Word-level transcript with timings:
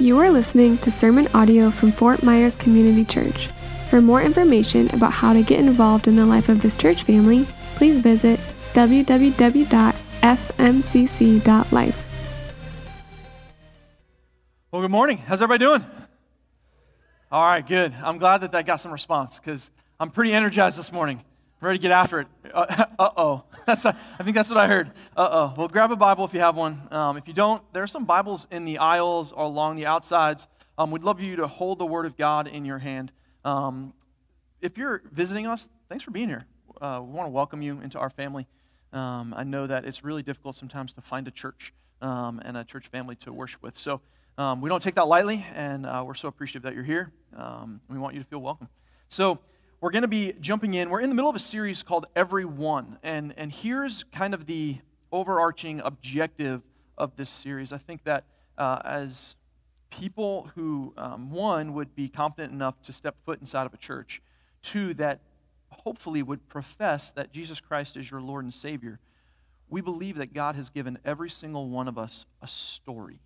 You 0.00 0.20
are 0.20 0.30
listening 0.30 0.78
to 0.78 0.92
sermon 0.92 1.26
audio 1.34 1.70
from 1.72 1.90
Fort 1.90 2.22
Myers 2.22 2.54
Community 2.54 3.04
Church. 3.04 3.48
For 3.90 4.00
more 4.00 4.22
information 4.22 4.88
about 4.94 5.10
how 5.10 5.32
to 5.32 5.42
get 5.42 5.58
involved 5.58 6.06
in 6.06 6.14
the 6.14 6.24
life 6.24 6.48
of 6.48 6.62
this 6.62 6.76
church 6.76 7.02
family, 7.02 7.46
please 7.74 7.98
visit 7.98 8.38
www.fmcc.life. 8.74 9.64
Well, 14.70 14.82
good 14.82 14.90
morning. 14.92 15.18
How's 15.18 15.42
everybody 15.42 15.64
doing? 15.64 15.84
All 17.32 17.42
right, 17.42 17.66
good. 17.66 17.92
I'm 18.00 18.18
glad 18.18 18.42
that 18.42 18.52
that 18.52 18.66
got 18.66 18.76
some 18.80 18.92
response 18.92 19.40
because 19.40 19.72
I'm 19.98 20.12
pretty 20.12 20.32
energized 20.32 20.78
this 20.78 20.92
morning. 20.92 21.24
Ready 21.60 21.78
to 21.78 21.82
get 21.82 21.90
after 21.90 22.20
it. 22.20 22.28
Uh 22.54 22.86
oh. 23.16 23.44
That's 23.66 23.82
think 23.82 24.34
that's 24.34 24.48
what 24.48 24.58
I 24.58 24.66
heard. 24.66 24.88
Uh 25.16 25.28
oh. 25.30 25.54
Well, 25.56 25.68
grab 25.68 25.90
a 25.92 25.96
Bible 25.96 26.24
if 26.24 26.32
you 26.32 26.40
have 26.40 26.56
one. 26.56 26.88
Um, 26.90 27.16
if 27.16 27.28
you 27.28 27.34
don't, 27.34 27.62
there 27.72 27.82
are 27.82 27.88
some 27.88 28.04
Bibles 28.04 28.46
in 28.50 28.64
the 28.64 28.78
aisles 28.78 29.32
or 29.32 29.44
along 29.44 29.76
the 29.76 29.86
outsides. 29.86 30.46
Um, 30.78 30.90
we'd 30.90 31.02
love 31.02 31.20
you 31.20 31.36
to 31.36 31.46
hold 31.46 31.78
the 31.78 31.86
Word 31.86 32.06
of 32.06 32.16
God 32.16 32.46
in 32.46 32.64
your 32.64 32.78
hand. 32.78 33.12
Um, 33.44 33.92
if 34.60 34.78
you're 34.78 35.02
visiting 35.12 35.46
us, 35.46 35.68
thanks 35.88 36.04
for 36.04 36.12
being 36.12 36.28
here. 36.28 36.46
Uh, 36.80 37.02
we 37.04 37.12
want 37.12 37.26
to 37.26 37.30
welcome 37.30 37.60
you 37.60 37.80
into 37.80 37.98
our 37.98 38.10
family. 38.10 38.46
Um, 38.92 39.34
I 39.36 39.44
know 39.44 39.66
that 39.66 39.84
it's 39.84 40.04
really 40.04 40.22
difficult 40.22 40.54
sometimes 40.54 40.92
to 40.94 41.02
find 41.02 41.28
a 41.28 41.32
church 41.32 41.74
um, 42.00 42.40
and 42.44 42.56
a 42.56 42.64
church 42.64 42.86
family 42.86 43.16
to 43.16 43.32
worship 43.32 43.62
with. 43.62 43.76
So 43.76 44.00
um, 44.38 44.60
we 44.60 44.68
don't 44.68 44.82
take 44.82 44.94
that 44.94 45.08
lightly, 45.08 45.44
and 45.54 45.84
uh, 45.84 46.04
we're 46.06 46.14
so 46.14 46.28
appreciative 46.28 46.62
that 46.62 46.74
you're 46.74 46.84
here. 46.84 47.12
we 47.90 47.98
want 47.98 48.14
you 48.14 48.20
to 48.20 48.26
feel 48.26 48.40
welcome. 48.40 48.68
So, 49.10 49.40
we're 49.80 49.90
going 49.90 50.02
to 50.02 50.08
be 50.08 50.32
jumping 50.40 50.74
in. 50.74 50.90
We're 50.90 51.00
in 51.00 51.08
the 51.08 51.14
middle 51.14 51.30
of 51.30 51.36
a 51.36 51.40
series 51.40 51.84
called 51.84 52.06
Every 52.16 52.44
One. 52.44 52.98
And, 53.04 53.32
and 53.36 53.52
here's 53.52 54.02
kind 54.12 54.34
of 54.34 54.46
the 54.46 54.78
overarching 55.12 55.80
objective 55.80 56.62
of 56.96 57.14
this 57.14 57.30
series. 57.30 57.72
I 57.72 57.78
think 57.78 58.02
that 58.02 58.24
uh, 58.56 58.80
as 58.84 59.36
people 59.90 60.50
who, 60.56 60.94
um, 60.96 61.30
one, 61.30 61.74
would 61.74 61.94
be 61.94 62.08
confident 62.08 62.52
enough 62.52 62.82
to 62.82 62.92
step 62.92 63.14
foot 63.24 63.40
inside 63.40 63.66
of 63.66 63.74
a 63.74 63.76
church, 63.76 64.20
two, 64.62 64.94
that 64.94 65.20
hopefully 65.70 66.24
would 66.24 66.48
profess 66.48 67.12
that 67.12 67.32
Jesus 67.32 67.60
Christ 67.60 67.96
is 67.96 68.10
your 68.10 68.20
Lord 68.20 68.42
and 68.42 68.52
Savior, 68.52 68.98
we 69.68 69.80
believe 69.80 70.16
that 70.16 70.34
God 70.34 70.56
has 70.56 70.70
given 70.70 70.98
every 71.04 71.30
single 71.30 71.68
one 71.68 71.86
of 71.86 71.96
us 71.96 72.26
a 72.42 72.48
story, 72.48 73.20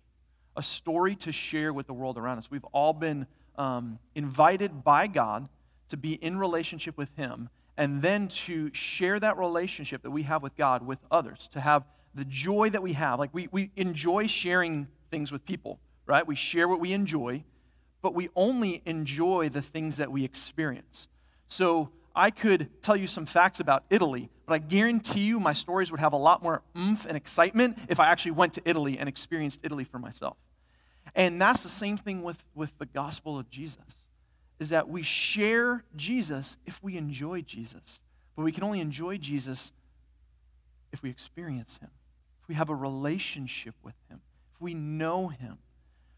a 0.55 0.61
story 0.61 1.15
to 1.15 1.31
share 1.31 1.73
with 1.73 1.87
the 1.87 1.93
world 1.93 2.15
around 2.15 2.37
us. 2.37 2.51
We've 2.51 2.65
all 2.65 2.93
been 2.93 3.25
um, 3.57 3.97
invited 4.13 4.83
by 4.83 5.07
God 5.07 5.49
to 5.89 5.97
be 5.97 6.13
in 6.13 6.37
relationship 6.37 6.97
with 6.97 7.15
Him, 7.15 7.49
and 7.77 8.01
then 8.01 8.27
to 8.27 8.73
share 8.73 9.19
that 9.19 9.37
relationship 9.37 10.03
that 10.03 10.11
we 10.11 10.23
have 10.23 10.43
with 10.43 10.55
God 10.55 10.85
with 10.85 10.99
others, 11.09 11.47
to 11.53 11.59
have 11.59 11.83
the 12.13 12.25
joy 12.25 12.69
that 12.69 12.83
we 12.83 12.93
have. 12.93 13.19
Like 13.19 13.33
we, 13.33 13.47
we 13.51 13.71
enjoy 13.75 14.27
sharing 14.27 14.87
things 15.09 15.31
with 15.31 15.45
people, 15.45 15.79
right? 16.05 16.25
We 16.25 16.35
share 16.35 16.67
what 16.67 16.79
we 16.79 16.93
enjoy, 16.93 17.43
but 18.01 18.13
we 18.13 18.29
only 18.35 18.81
enjoy 18.85 19.49
the 19.49 19.61
things 19.61 19.97
that 19.97 20.11
we 20.11 20.23
experience. 20.23 21.07
So 21.47 21.89
I 22.15 22.29
could 22.29 22.69
tell 22.81 22.95
you 22.95 23.07
some 23.07 23.25
facts 23.25 23.59
about 23.59 23.83
Italy, 23.89 24.29
but 24.45 24.53
I 24.53 24.57
guarantee 24.59 25.21
you 25.21 25.39
my 25.39 25.53
stories 25.53 25.89
would 25.89 25.99
have 25.99 26.13
a 26.13 26.17
lot 26.17 26.43
more 26.43 26.61
oomph 26.77 27.05
and 27.05 27.17
excitement 27.17 27.79
if 27.89 27.99
I 27.99 28.07
actually 28.07 28.31
went 28.31 28.53
to 28.53 28.61
Italy 28.65 28.99
and 28.99 29.09
experienced 29.09 29.61
Italy 29.63 29.83
for 29.83 29.97
myself. 29.97 30.37
And 31.15 31.41
that's 31.41 31.63
the 31.63 31.69
same 31.69 31.97
thing 31.97 32.21
with, 32.21 32.43
with 32.53 32.77
the 32.77 32.85
gospel 32.85 33.39
of 33.39 33.49
Jesus 33.49 34.02
is 34.59 34.69
that 34.69 34.89
we 34.89 35.03
share 35.03 35.83
Jesus 35.95 36.57
if 36.65 36.81
we 36.83 36.97
enjoy 36.97 37.41
Jesus. 37.41 37.99
But 38.35 38.43
we 38.43 38.51
can 38.51 38.63
only 38.63 38.79
enjoy 38.79 39.17
Jesus 39.17 39.71
if 40.91 41.01
we 41.01 41.09
experience 41.09 41.77
him, 41.77 41.89
if 42.41 42.47
we 42.47 42.55
have 42.55 42.69
a 42.69 42.75
relationship 42.75 43.75
with 43.83 43.95
him, 44.09 44.21
if 44.53 44.61
we 44.61 44.73
know 44.73 45.27
him, 45.27 45.57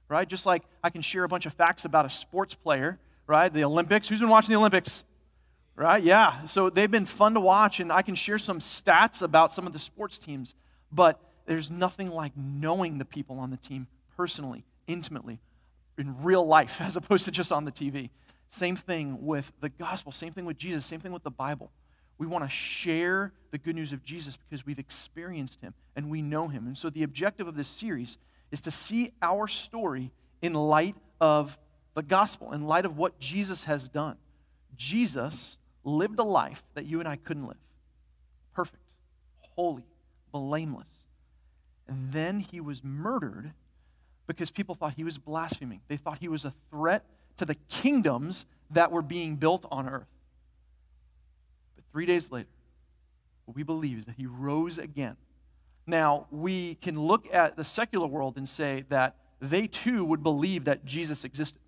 right? 0.10 0.28
Just 0.28 0.46
like 0.46 0.64
I 0.84 0.90
can 0.90 1.02
share 1.02 1.24
a 1.24 1.28
bunch 1.28 1.46
of 1.46 1.54
facts 1.54 1.86
about 1.86 2.06
a 2.06 2.10
sports 2.10 2.54
player, 2.54 3.00
right? 3.26 3.52
The 3.52 3.64
Olympics. 3.64 4.08
Who's 4.10 4.20
been 4.20 4.30
watching 4.30 4.52
the 4.52 4.60
Olympics? 4.60 5.04
Right? 5.78 6.02
Yeah. 6.02 6.46
So 6.46 6.70
they've 6.70 6.92
been 6.92 7.06
fun 7.06 7.34
to 7.34 7.40
watch, 7.40 7.80
and 7.80 7.92
I 7.92 8.02
can 8.02 8.16
share 8.16 8.38
some 8.38 8.60
stats 8.60 9.22
about 9.22 9.52
some 9.52 9.68
of 9.68 9.74
the 9.74 9.80
sports 9.80 10.20
teams, 10.20 10.56
but 10.92 11.20
there's 11.46 11.70
nothing 11.70 12.10
like 12.10 12.32
knowing 12.36 12.98
the 12.98 13.06
people 13.06 13.40
on 13.40 13.52
the 13.52 13.58
team 13.58 13.88
personally, 14.16 14.64
intimately, 14.88 15.40
in 15.98 16.24
real 16.24 16.46
life, 16.46 16.80
as 16.82 16.96
opposed 16.96 17.26
to 17.26 17.32
just 17.32 17.52
on 17.52 17.66
the 17.66 17.72
TV. 17.72 18.10
Same 18.56 18.78
thing 18.78 19.26
with 19.26 19.52
the 19.60 19.68
gospel, 19.68 20.14
same 20.14 20.32
thing 20.32 20.46
with 20.46 20.58
Jesus, 20.58 20.86
same 20.86 21.02
thing 21.02 21.12
with 21.12 21.24
the 21.24 21.30
Bible. 21.30 21.72
We 22.18 22.26
want 22.26 22.46
to 22.46 22.50
share 22.50 23.34
the 23.52 23.58
good 23.58 23.76
news 23.76 23.92
of 23.92 24.02
Jesus 24.02 24.38
because 24.38 24.66
we've 24.66 24.80
experienced 24.80 25.60
him 25.60 25.74
and 25.94 26.10
we 26.10 26.22
know 26.22 26.48
him. 26.48 26.66
And 26.66 26.78
so 26.78 26.90
the 26.90 27.04
objective 27.04 27.50
of 27.50 27.58
this 27.58 27.68
series 27.68 28.18
is 28.54 28.62
to 28.62 28.72
see 28.72 29.12
our 29.22 29.50
story 29.50 30.14
in 30.42 30.54
light 30.54 30.96
of 31.20 31.60
the 31.96 32.02
gospel, 32.02 32.54
in 32.54 32.66
light 32.66 32.86
of 32.86 32.96
what 32.96 33.20
Jesus 33.20 33.66
has 33.66 33.90
done. 33.90 34.16
Jesus 34.78 35.58
lived 35.84 36.18
a 36.18 36.24
life 36.24 36.64
that 36.76 36.86
you 36.86 37.02
and 37.02 37.10
I 37.10 37.18
couldn't 37.18 37.48
live 37.48 37.58
perfect, 38.54 38.94
holy, 39.58 39.84
blameless. 40.32 40.88
And 41.90 42.14
then 42.14 42.40
he 42.40 42.62
was 42.62 42.86
murdered 42.86 43.52
because 44.28 44.50
people 44.50 44.76
thought 44.76 44.94
he 44.94 45.04
was 45.04 45.18
blaspheming. 45.18 45.82
They 45.90 45.98
thought 45.98 46.20
he 46.20 46.30
was 46.30 46.46
a 46.46 46.54
threat 46.72 47.04
to 47.38 47.46
the 47.46 47.56
kingdoms 47.70 48.46
that 48.70 48.92
were 48.92 49.02
being 49.02 49.36
built 49.36 49.66
on 49.72 49.88
earth. 49.88 50.08
But 51.76 51.86
three 51.92 52.06
days 52.06 52.32
later, 52.32 52.50
what 53.46 53.56
we 53.56 53.64
believe 53.64 54.00
is 54.00 54.06
that 54.06 54.16
he 54.16 54.26
rose 54.26 54.78
again. 54.78 55.18
Now, 55.88 56.28
we 56.32 56.76
can 56.76 57.00
look 57.00 57.32
at 57.34 57.58
the 57.58 57.64
secular 57.64 58.08
world 58.08 58.38
and 58.38 58.50
say 58.50 58.86
that 58.90 59.16
they 59.40 59.68
too 59.68 60.04
would 60.04 60.24
believe 60.24 60.64
that 60.66 60.86
Jesus 60.86 61.24
existed. 61.24 61.62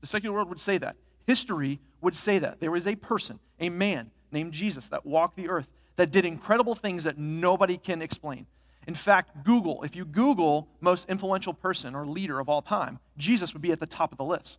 The 0.00 0.06
secular 0.06 0.34
world 0.34 0.48
would 0.48 0.60
say 0.60 0.78
that. 0.78 0.96
History 1.26 1.80
would 2.00 2.16
say 2.16 2.38
that. 2.38 2.60
There 2.60 2.74
is 2.74 2.86
a 2.86 2.96
person, 2.96 3.38
a 3.60 3.68
man 3.68 4.10
named 4.32 4.52
Jesus, 4.52 4.88
that 4.88 5.06
walked 5.06 5.36
the 5.36 5.48
earth, 5.48 5.68
that 5.96 6.10
did 6.10 6.24
incredible 6.24 6.74
things 6.74 7.04
that 7.04 7.18
nobody 7.18 7.76
can 7.78 8.02
explain. 8.02 8.46
In 8.86 8.94
fact, 8.94 9.44
Google, 9.44 9.82
if 9.82 9.96
you 9.96 10.04
Google 10.04 10.68
most 10.80 11.08
influential 11.08 11.52
person 11.52 11.94
or 11.94 12.06
leader 12.06 12.38
of 12.38 12.48
all 12.48 12.62
time, 12.62 13.00
Jesus 13.16 13.52
would 13.52 13.62
be 13.62 13.72
at 13.72 13.80
the 13.80 13.86
top 13.86 14.12
of 14.12 14.18
the 14.18 14.24
list. 14.24 14.58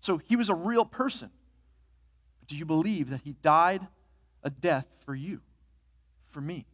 So 0.00 0.18
he 0.18 0.36
was 0.36 0.48
a 0.48 0.54
real 0.54 0.84
person. 0.84 1.30
But 2.38 2.48
do 2.48 2.56
you 2.56 2.64
believe 2.64 3.10
that 3.10 3.22
he 3.24 3.34
died 3.42 3.86
a 4.44 4.50
death 4.50 4.86
for 5.04 5.14
you, 5.14 5.40
for 6.30 6.40
me? 6.40 6.66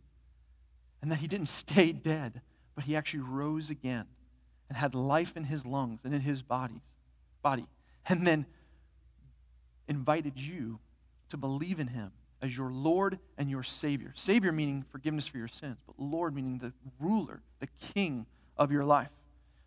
And 1.00 1.10
that 1.10 1.16
he 1.16 1.26
didn't 1.26 1.48
stay 1.48 1.92
dead, 1.92 2.42
but 2.74 2.84
he 2.84 2.96
actually 2.96 3.20
rose 3.20 3.70
again 3.70 4.06
and 4.68 4.76
had 4.76 4.94
life 4.94 5.36
in 5.36 5.44
his 5.44 5.64
lungs 5.64 6.02
and 6.04 6.14
in 6.14 6.20
his 6.20 6.42
bodies, 6.42 6.82
body, 7.42 7.66
and 8.06 8.26
then 8.26 8.44
invited 9.86 10.38
you 10.38 10.80
to 11.30 11.38
believe 11.38 11.80
in 11.80 11.88
him 11.88 12.12
as 12.40 12.56
your 12.56 12.70
Lord 12.70 13.18
and 13.36 13.50
your 13.50 13.62
Savior. 13.62 14.12
Savior 14.14 14.52
meaning 14.52 14.84
forgiveness 14.90 15.26
for 15.26 15.38
your 15.38 15.48
sins, 15.48 15.78
but 15.86 15.96
Lord 15.98 16.34
meaning 16.34 16.58
the 16.58 16.72
ruler, 17.00 17.42
the 17.60 17.68
king 17.94 18.26
of 18.56 18.70
your 18.70 18.84
life. 18.84 19.10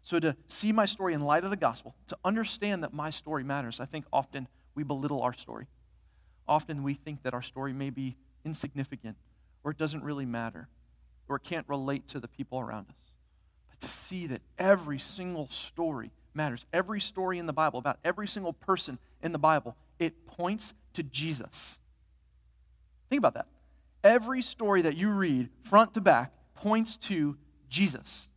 So 0.04 0.20
to 0.20 0.36
see 0.48 0.72
my 0.72 0.86
story 0.86 1.14
in 1.14 1.22
light 1.22 1.44
of 1.44 1.50
the 1.50 1.58
gospel, 1.58 1.96
to 2.08 2.18
understand 2.26 2.84
that 2.84 2.94
my 2.94 3.10
story 3.10 3.44
matters, 3.44 3.80
I 3.80 3.86
think 3.86 4.06
often 4.12 4.48
we 4.74 4.84
belittle 4.84 5.22
our 5.22 5.34
story. 5.34 5.68
Often 6.48 6.84
we 6.84 6.94
think 6.94 7.24
that 7.24 7.34
our 7.34 7.42
story 7.42 7.74
may 7.74 7.90
be 7.90 8.16
insignificant 8.44 9.18
or 9.64 9.72
it 9.72 9.78
doesn't 9.78 10.04
really 10.04 10.26
matter 10.26 10.68
or 11.30 11.36
it 11.36 11.44
can't 11.44 11.68
relate 11.70 12.08
to 12.10 12.20
the 12.20 12.28
people 12.28 12.60
around 12.60 12.88
us. 12.90 13.16
But 13.70 13.80
to 13.82 13.88
see 13.88 14.28
that 14.28 14.42
every 14.58 15.00
single 15.00 15.48
story 15.50 16.12
matters, 16.34 16.66
every 16.74 17.00
story 17.00 17.38
in 17.38 17.46
the 17.46 17.54
Bible 17.54 17.80
about 17.80 18.00
every 18.04 18.28
single 18.28 18.54
person 18.54 18.98
in 19.22 19.32
the 19.32 19.40
Bible, 19.40 19.76
it 20.00 20.26
points 20.26 20.74
to 20.94 21.04
Jesus. 21.04 21.80
Think 23.12 23.20
about 23.20 23.34
that. 23.34 23.48
Every 24.06 24.42
story 24.42 24.84
that 24.84 24.96
you 24.96 25.10
read, 25.10 25.50
front 25.64 25.94
to 25.96 26.02
back, 26.02 26.32
points 26.56 26.96
to 26.98 27.36
Jesus. 27.68 28.30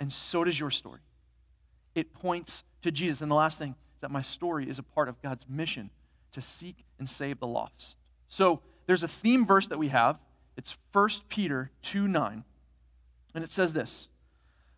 And 0.00 0.12
so 0.12 0.42
does 0.42 0.58
your 0.58 0.72
story. 0.72 0.98
It 1.94 2.12
points 2.12 2.64
to 2.82 2.90
Jesus. 2.90 3.20
And 3.20 3.30
the 3.30 3.36
last 3.36 3.60
thing 3.60 3.76
is 3.94 4.00
that 4.00 4.10
my 4.10 4.22
story 4.22 4.68
is 4.68 4.80
a 4.80 4.82
part 4.82 5.08
of 5.08 5.22
God's 5.22 5.48
mission 5.48 5.90
to 6.32 6.40
seek 6.40 6.84
and 6.98 7.08
save 7.08 7.38
the 7.38 7.46
lost. 7.46 7.96
So 8.28 8.60
there's 8.86 9.04
a 9.04 9.08
theme 9.08 9.46
verse 9.46 9.68
that 9.68 9.78
we 9.78 9.86
have. 9.86 10.18
It's 10.56 10.76
1 10.90 11.08
Peter 11.28 11.70
2 11.82 12.08
9. 12.08 12.42
And 13.36 13.44
it 13.44 13.52
says 13.52 13.72
this 13.72 14.08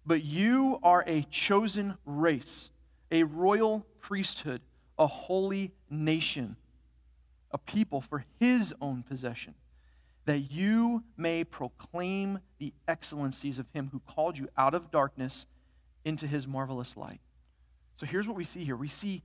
But 0.04 0.22
you 0.22 0.78
are 0.82 1.02
a 1.06 1.22
chosen 1.30 1.96
race, 2.04 2.70
a 3.10 3.22
royal 3.22 3.86
priesthood, 4.00 4.60
a 4.98 5.06
holy 5.06 5.72
nation 5.88 6.56
a 7.52 7.58
people 7.58 8.00
for 8.00 8.24
his 8.40 8.74
own 8.80 9.02
possession, 9.02 9.54
that 10.24 10.50
you 10.52 11.04
may 11.16 11.44
proclaim 11.44 12.40
the 12.58 12.72
excellencies 12.86 13.58
of 13.58 13.66
him 13.72 13.90
who 13.92 14.00
called 14.00 14.38
you 14.38 14.48
out 14.56 14.74
of 14.74 14.90
darkness 14.90 15.46
into 16.04 16.26
his 16.26 16.46
marvelous 16.46 16.96
light. 16.96 17.20
So 17.96 18.06
here's 18.06 18.26
what 18.26 18.36
we 18.36 18.44
see 18.44 18.64
here 18.64 18.76
we 18.76 18.88
see 18.88 19.22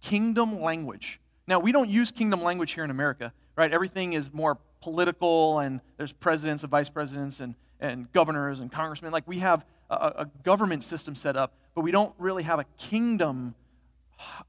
kingdom 0.00 0.60
language. 0.60 1.20
Now, 1.46 1.58
we 1.58 1.72
don't 1.72 1.90
use 1.90 2.10
kingdom 2.10 2.42
language 2.42 2.72
here 2.72 2.84
in 2.84 2.90
America, 2.90 3.32
right? 3.56 3.72
Everything 3.72 4.12
is 4.12 4.32
more 4.32 4.58
political, 4.80 5.58
and 5.58 5.80
there's 5.96 6.12
presidents 6.12 6.62
and 6.62 6.70
vice 6.70 6.88
presidents 6.88 7.40
and, 7.40 7.54
and 7.80 8.10
governors 8.12 8.60
and 8.60 8.70
congressmen. 8.70 9.10
Like 9.10 9.26
we 9.26 9.40
have 9.40 9.64
a, 9.88 9.94
a 9.94 10.30
government 10.44 10.84
system 10.84 11.16
set 11.16 11.36
up, 11.36 11.54
but 11.74 11.82
we 11.82 11.90
don't 11.90 12.14
really 12.18 12.44
have 12.44 12.58
a 12.60 12.64
kingdom 12.78 13.54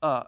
uh, 0.01 0.24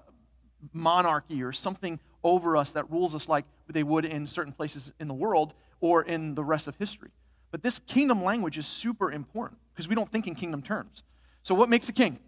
monarchy 0.71 1.43
or 1.43 1.51
something 1.51 1.99
over 2.23 2.55
us 2.55 2.71
that 2.73 2.89
rules 2.89 3.13
us 3.13 3.27
like 3.27 3.45
they 3.67 3.83
would 3.83 4.05
in 4.05 4.27
certain 4.27 4.53
places 4.53 4.93
in 4.99 5.07
the 5.07 5.13
world 5.13 5.53
or 5.81 6.03
in 6.03 6.35
the 6.35 6.43
rest 6.43 6.67
of 6.67 6.75
history. 6.75 7.11
But 7.51 7.61
this 7.61 7.79
kingdom 7.79 8.23
language 8.23 8.57
is 8.57 8.65
super 8.65 9.11
important 9.11 9.59
because 9.73 9.87
we 9.87 9.95
don't 9.95 10.11
think 10.11 10.27
in 10.27 10.35
kingdom 10.35 10.61
terms. 10.61 11.03
So, 11.43 11.53
what 11.53 11.69
makes 11.69 11.89
a 11.89 11.93
king? 11.93 12.19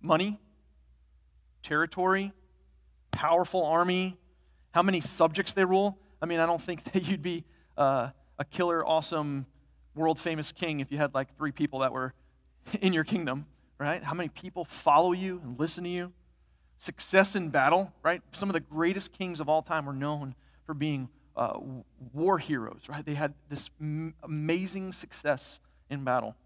Money, 0.00 0.38
territory, 1.62 2.32
powerful 3.10 3.64
army, 3.64 4.18
how 4.72 4.82
many 4.82 5.00
subjects 5.00 5.54
they 5.54 5.64
rule. 5.64 5.98
I 6.20 6.26
mean, 6.26 6.40
I 6.40 6.46
don't 6.46 6.60
think 6.60 6.84
that 6.92 7.08
you'd 7.08 7.22
be 7.22 7.44
uh, 7.76 8.10
a 8.38 8.44
killer, 8.44 8.86
awesome, 8.86 9.46
world 9.94 10.18
famous 10.18 10.52
king 10.52 10.80
if 10.80 10.90
you 10.92 10.98
had 10.98 11.14
like 11.14 11.36
three 11.36 11.52
people 11.52 11.80
that 11.80 11.92
were 11.92 12.12
in 12.80 12.92
your 12.92 13.04
kingdom, 13.04 13.46
right? 13.78 14.02
How 14.02 14.14
many 14.14 14.28
people 14.28 14.64
follow 14.64 15.12
you 15.12 15.40
and 15.42 15.58
listen 15.58 15.84
to 15.84 15.90
you? 15.90 16.12
Success 16.84 17.34
in 17.34 17.48
battle, 17.48 17.94
right? 18.02 18.20
Some 18.32 18.50
of 18.50 18.52
the 18.52 18.60
greatest 18.60 19.14
kings 19.14 19.40
of 19.40 19.48
all 19.48 19.62
time 19.62 19.86
were 19.86 19.94
known 19.94 20.34
for 20.66 20.74
being 20.74 21.08
uh, 21.34 21.58
war 22.12 22.38
heroes, 22.38 22.82
right? 22.90 23.06
They 23.06 23.14
had 23.14 23.32
this 23.48 23.70
m- 23.80 24.12
amazing 24.22 24.92
success 24.92 25.60
in 25.88 26.04
battle. 26.04 26.36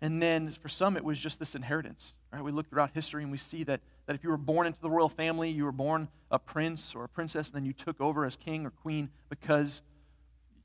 And 0.00 0.22
then 0.22 0.50
for 0.50 0.68
some, 0.68 0.96
it 0.96 1.02
was 1.02 1.18
just 1.18 1.40
this 1.40 1.56
inheritance, 1.56 2.14
right? 2.32 2.44
We 2.44 2.52
look 2.52 2.70
throughout 2.70 2.92
history 2.94 3.24
and 3.24 3.32
we 3.32 3.38
see 3.38 3.64
that, 3.64 3.80
that 4.06 4.14
if 4.14 4.22
you 4.22 4.30
were 4.30 4.36
born 4.36 4.68
into 4.68 4.80
the 4.80 4.88
royal 4.88 5.08
family, 5.08 5.50
you 5.50 5.64
were 5.64 5.72
born 5.72 6.06
a 6.30 6.38
prince 6.38 6.94
or 6.94 7.02
a 7.02 7.08
princess, 7.08 7.48
and 7.48 7.56
then 7.56 7.64
you 7.64 7.72
took 7.72 8.00
over 8.00 8.24
as 8.24 8.36
king 8.36 8.64
or 8.64 8.70
queen 8.70 9.10
because 9.28 9.82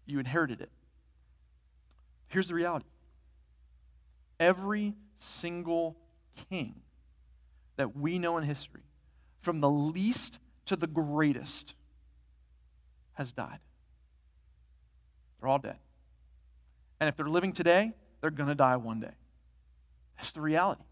you 0.06 0.20
inherited 0.20 0.62
it. 0.62 0.70
Here's 2.28 2.50
the 2.50 2.54
reality 2.54 2.86
every 4.40 4.94
single 5.18 5.96
king 6.52 6.84
that 7.77 7.95
we 7.95 8.19
know 8.19 8.38
in 8.38 8.44
history, 8.44 8.83
from 9.42 9.60
the 9.60 9.69
least 9.69 10.39
to 10.66 10.75
the 10.75 10.88
greatest, 10.88 11.74
has 13.13 13.31
died. 13.31 13.60
They're 15.39 15.50
all 15.50 15.60
dead. 15.60 15.77
And 17.00 17.10
if 17.10 17.16
they're 17.16 17.27
living 17.27 17.54
today, 17.54 17.94
they're 18.22 18.31
going 18.31 18.50
to 18.50 18.56
die 18.56 18.77
one 18.77 19.00
day. 19.00 19.13
That's 20.18 20.31
the 20.31 20.42
reality. 20.42 20.83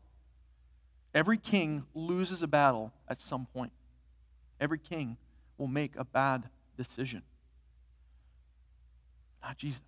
Every 1.14 1.38
king 1.38 1.84
loses 1.94 2.44
a 2.44 2.48
battle 2.48 2.92
at 3.08 3.22
some 3.22 3.46
point. 3.46 3.72
Every 4.60 4.80
king 4.80 5.18
will 5.58 5.68
make 5.68 5.96
a 5.96 6.04
bad 6.04 6.50
decision. 6.78 7.22
Not 9.42 9.58
Jesus. 9.58 9.82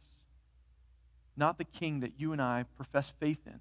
Not 1.38 1.57
the 1.57 1.65
king 1.65 2.00
that 2.00 2.13
you 2.18 2.31
and 2.31 2.41
I 2.41 2.65
profess 2.75 3.13
faith 3.19 3.41
in. 3.45 3.59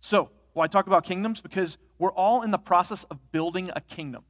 So, 0.00 0.30
why 0.56 0.64
I 0.64 0.68
talk 0.68 0.86
about 0.86 1.04
kingdoms? 1.04 1.42
Because 1.42 1.76
we're 1.98 2.12
all 2.12 2.40
in 2.40 2.50
the 2.50 2.58
process 2.58 3.04
of 3.04 3.30
building 3.30 3.70
a 3.76 3.80
kingdom. 3.82 4.24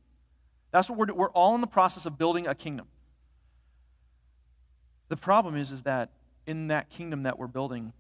That's 0.73 0.91
what 0.91 0.99
we're 0.99 1.07
doing. 1.07 1.19
We're 1.19 1.31
all 1.31 1.55
in 1.55 1.61
the 1.61 1.69
process 1.69 2.05
of 2.05 2.19
building 2.19 2.49
a 2.49 2.55
kingdom. 2.55 2.89
The 5.09 5.17
problem 5.17 5.57
is, 5.57 5.71
is 5.71 5.83
that 5.83 6.11
in 6.45 6.67
that 6.67 6.91
kingdom 6.91 7.23
that 7.23 7.39
we're 7.39 7.47
building, 7.47 7.93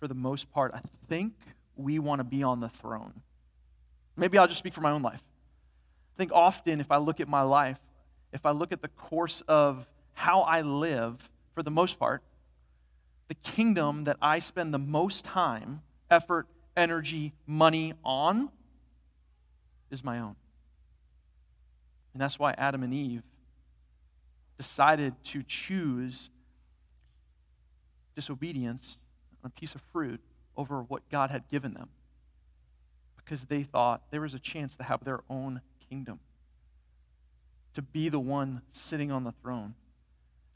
for 0.00 0.08
the 0.08 0.14
most 0.14 0.50
part, 0.50 0.72
I 0.74 0.80
think 1.08 1.34
we 1.76 1.98
want 1.98 2.20
to 2.20 2.24
be 2.24 2.42
on 2.42 2.60
the 2.60 2.70
throne. 2.70 3.20
Maybe 4.16 4.38
I'll 4.38 4.48
just 4.48 4.58
speak 4.58 4.72
for 4.72 4.80
my 4.80 4.92
own 4.92 5.02
life. 5.02 5.22
I 5.22 6.16
think 6.16 6.32
often, 6.32 6.80
if 6.80 6.90
I 6.90 6.96
look 6.96 7.20
at 7.20 7.28
my 7.28 7.42
life, 7.42 7.78
if 8.32 8.46
I 8.46 8.52
look 8.52 8.72
at 8.72 8.80
the 8.80 8.88
course 8.88 9.42
of 9.42 9.86
how 10.14 10.40
I 10.40 10.62
live, 10.62 11.28
for 11.52 11.62
the 11.62 11.70
most 11.70 11.98
part, 11.98 12.22
the 13.28 13.34
kingdom 13.34 14.04
that 14.04 14.16
I 14.22 14.38
spend 14.38 14.72
the 14.72 14.78
most 14.78 15.22
time, 15.22 15.82
effort, 16.10 16.46
energy, 16.76 17.32
money 17.46 17.94
on 18.04 18.50
is 19.90 20.04
my 20.04 20.18
own. 20.18 20.36
And 22.12 22.20
that's 22.20 22.38
why 22.38 22.54
Adam 22.56 22.82
and 22.82 22.92
Eve 22.92 23.22
decided 24.58 25.14
to 25.24 25.42
choose 25.42 26.30
disobedience, 28.14 28.98
a 29.44 29.50
piece 29.50 29.74
of 29.74 29.82
fruit, 29.92 30.20
over 30.56 30.82
what 30.82 31.08
God 31.10 31.30
had 31.30 31.48
given 31.48 31.74
them. 31.74 31.90
Because 33.16 33.44
they 33.44 33.62
thought 33.62 34.02
there 34.10 34.20
was 34.20 34.34
a 34.34 34.38
chance 34.38 34.76
to 34.76 34.82
have 34.82 35.04
their 35.04 35.20
own 35.28 35.60
kingdom, 35.90 36.20
to 37.74 37.82
be 37.82 38.08
the 38.08 38.20
one 38.20 38.62
sitting 38.70 39.12
on 39.12 39.24
the 39.24 39.32
throne. 39.42 39.74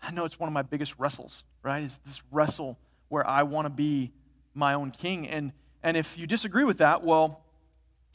I 0.03 0.11
know 0.11 0.25
it's 0.25 0.39
one 0.39 0.49
of 0.49 0.55
my 0.55 0.63
biggest 0.63 0.95
wrestles, 0.99 1.45
right? 1.63 1.83
Is 1.83 1.99
this 2.05 2.23
wrestle 2.31 2.79
where 3.09 3.27
I 3.27 3.43
want 3.43 3.67
to 3.67 3.71
be 3.71 4.13
my 4.55 4.75
own 4.75 4.91
king. 4.91 5.29
And, 5.29 5.53
and 5.83 5.97
if 5.97 6.19
you 6.19 6.27
disagree 6.27 6.65
with 6.65 6.79
that, 6.79 7.03
well, 7.03 7.43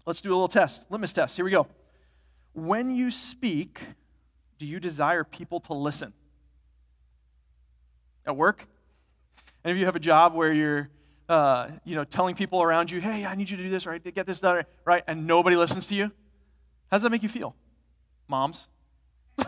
let's 0.06 0.21
do 0.21 0.29
a 0.29 0.35
little 0.35 0.47
test, 0.47 0.85
litmus 0.89 1.13
test. 1.13 1.35
Here 1.35 1.45
we 1.45 1.51
go. 1.51 1.67
When 2.53 2.95
you 2.95 3.12
speak, 3.12 3.81
do 4.59 4.65
you 4.65 4.79
desire 4.79 5.23
people 5.23 5.59
to 5.62 5.73
listen? 5.73 6.13
At 8.25 8.35
work? 8.35 8.67
And 9.63 9.71
if 9.71 9.77
you 9.77 9.85
have 9.85 9.95
a 9.95 10.00
job 10.00 10.33
where 10.33 10.53
you're, 10.53 10.89
uh, 11.27 11.69
you 11.83 11.95
know, 11.95 12.03
telling 12.03 12.35
people 12.35 12.62
around 12.62 12.91
you, 12.91 13.01
hey, 13.01 13.25
I 13.25 13.35
need 13.35 13.50
you 13.50 13.57
to 13.57 13.63
do 13.63 13.69
this, 13.69 13.85
right? 13.85 14.01
Get 14.03 14.27
this 14.27 14.39
done, 14.39 14.63
right? 14.85 15.03
And 15.07 15.25
nobody 15.27 15.56
listens 15.56 15.88
to 15.88 15.95
you? 15.95 16.11
How 16.91 16.97
does 16.97 17.01
that 17.01 17.09
make 17.09 17.23
you 17.23 17.29
feel? 17.29 17.56
Moms? 18.27 18.68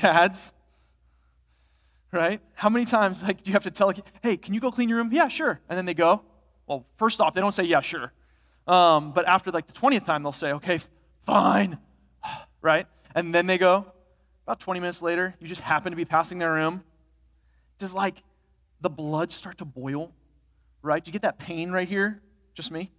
Dads? 0.00 0.52
Right? 2.12 2.40
How 2.54 2.70
many 2.70 2.84
times 2.84 3.22
like 3.22 3.42
do 3.42 3.50
you 3.50 3.52
have 3.54 3.64
to 3.64 3.70
tell, 3.70 3.92
hey, 4.22 4.36
can 4.36 4.54
you 4.54 4.60
go 4.60 4.70
clean 4.70 4.88
your 4.88 4.98
room? 4.98 5.10
Yeah, 5.12 5.28
sure. 5.28 5.60
And 5.68 5.76
then 5.76 5.84
they 5.84 5.94
go. 5.94 6.22
Well, 6.66 6.84
first 6.96 7.20
off, 7.20 7.34
they 7.34 7.40
don't 7.40 7.52
say, 7.52 7.64
yeah, 7.64 7.80
sure. 7.80 8.12
Um, 8.66 9.12
but 9.12 9.28
after 9.28 9.50
like 9.50 9.66
the 9.66 9.72
20th 9.72 10.04
time, 10.04 10.22
they'll 10.22 10.32
say, 10.32 10.52
okay, 10.52 10.78
fine. 11.24 11.78
right? 12.62 12.86
And 13.14 13.34
then 13.34 13.46
they 13.46 13.58
go, 13.58 13.86
about 14.46 14.60
20 14.60 14.80
minutes 14.80 15.02
later, 15.02 15.34
you 15.40 15.48
just 15.48 15.60
happen 15.60 15.92
to 15.92 15.96
be 15.96 16.04
passing 16.04 16.38
their 16.38 16.52
room. 16.52 16.82
Does 17.78 17.94
like 17.94 18.22
the 18.80 18.90
blood 18.90 19.32
start 19.32 19.58
to 19.58 19.64
boil? 19.64 20.12
Right? 20.82 21.04
Do 21.04 21.08
you 21.08 21.12
get 21.12 21.22
that 21.22 21.38
pain 21.38 21.70
right 21.70 21.88
here? 21.88 22.20
Just 22.54 22.70
me? 22.70 22.92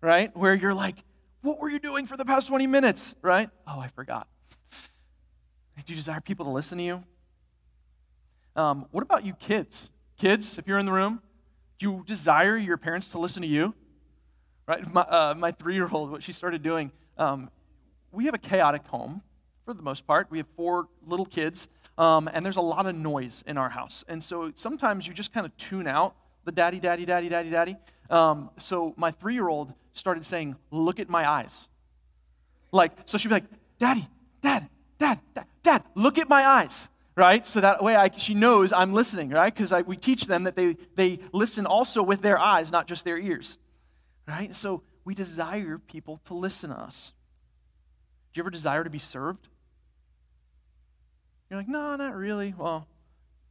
Right? 0.00 0.34
Where 0.36 0.54
you're 0.54 0.74
like, 0.74 0.96
what 1.42 1.58
were 1.58 1.68
you 1.68 1.78
doing 1.78 2.06
for 2.06 2.16
the 2.16 2.24
past 2.24 2.48
20 2.48 2.66
minutes? 2.66 3.14
Right? 3.22 3.50
Oh, 3.66 3.78
I 3.80 3.88
forgot. 3.88 4.28
Do 5.76 5.84
you 5.86 5.96
desire 5.96 6.20
people 6.20 6.44
to 6.44 6.50
listen 6.50 6.78
to 6.78 6.84
you? 6.84 7.04
Um, 8.54 8.86
what 8.90 9.02
about 9.02 9.24
you 9.24 9.32
kids? 9.34 9.90
Kids, 10.18 10.58
if 10.58 10.66
you're 10.66 10.78
in 10.78 10.86
the 10.86 10.92
room, 10.92 11.22
do 11.80 11.90
you 11.90 12.04
desire 12.06 12.56
your 12.56 12.76
parents 12.76 13.08
to 13.08 13.18
listen 13.18 13.42
to 13.42 13.48
you? 13.48 13.74
Right? 14.66 14.86
My, 14.92 15.00
uh, 15.00 15.34
my 15.36 15.50
three 15.50 15.74
year 15.74 15.88
old, 15.90 16.10
what 16.10 16.22
she 16.22 16.32
started 16.32 16.62
doing, 16.62 16.92
um, 17.18 17.50
we 18.12 18.26
have 18.26 18.34
a 18.34 18.38
chaotic 18.38 18.86
home 18.86 19.22
for 19.64 19.74
the 19.74 19.82
most 19.82 20.06
part. 20.06 20.30
We 20.30 20.38
have 20.38 20.46
four 20.48 20.88
little 21.04 21.24
kids, 21.24 21.68
um, 21.96 22.28
and 22.32 22.44
there's 22.44 22.58
a 22.58 22.60
lot 22.60 22.86
of 22.86 22.94
noise 22.94 23.42
in 23.46 23.56
our 23.56 23.70
house. 23.70 24.04
And 24.08 24.22
so 24.22 24.52
sometimes 24.54 25.08
you 25.08 25.14
just 25.14 25.32
kind 25.32 25.46
of 25.46 25.56
tune 25.56 25.86
out 25.86 26.14
the 26.44 26.52
daddy, 26.52 26.78
daddy, 26.78 27.06
daddy, 27.06 27.30
daddy, 27.30 27.50
daddy. 27.50 27.76
Um, 28.10 28.50
so 28.58 28.92
my 28.96 29.10
three 29.10 29.34
year 29.34 29.48
old 29.48 29.72
started 29.94 30.24
saying, 30.26 30.56
Look 30.70 31.00
at 31.00 31.08
my 31.08 31.28
eyes. 31.28 31.68
Like, 32.72 32.92
so 33.06 33.16
she'd 33.16 33.28
be 33.28 33.34
like, 33.34 33.44
Daddy, 33.78 34.06
Dad, 34.42 34.68
Dad, 34.98 35.18
Dad, 35.34 35.46
Dad, 35.62 35.82
look 35.94 36.18
at 36.18 36.28
my 36.28 36.46
eyes. 36.46 36.89
Right? 37.16 37.46
So 37.46 37.60
that 37.60 37.82
way 37.82 37.96
I, 37.96 38.10
she 38.16 38.34
knows 38.34 38.72
I'm 38.72 38.92
listening, 38.92 39.30
right? 39.30 39.52
Because 39.54 39.72
we 39.86 39.96
teach 39.96 40.26
them 40.26 40.44
that 40.44 40.56
they, 40.56 40.76
they 40.94 41.18
listen 41.32 41.66
also 41.66 42.02
with 42.02 42.22
their 42.22 42.38
eyes, 42.38 42.70
not 42.70 42.86
just 42.86 43.04
their 43.04 43.18
ears. 43.18 43.58
Right? 44.26 44.54
So 44.54 44.82
we 45.04 45.14
desire 45.14 45.78
people 45.78 46.20
to 46.26 46.34
listen 46.34 46.70
to 46.70 46.76
us. 46.76 47.12
Do 48.32 48.38
you 48.38 48.42
ever 48.42 48.50
desire 48.50 48.84
to 48.84 48.90
be 48.90 49.00
served? 49.00 49.48
You're 51.50 51.58
like, 51.58 51.68
no, 51.68 51.96
not 51.96 52.14
really. 52.14 52.54
Well, 52.56 52.86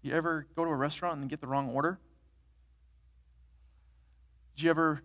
you 0.02 0.14
ever 0.14 0.48
go 0.56 0.64
to 0.64 0.72
a 0.72 0.76
restaurant 0.76 1.20
and 1.20 1.30
get 1.30 1.42
the 1.42 1.48
wrong 1.48 1.70
order? 1.70 2.00
Do 4.56 4.64
you 4.64 4.70
ever, 4.70 5.02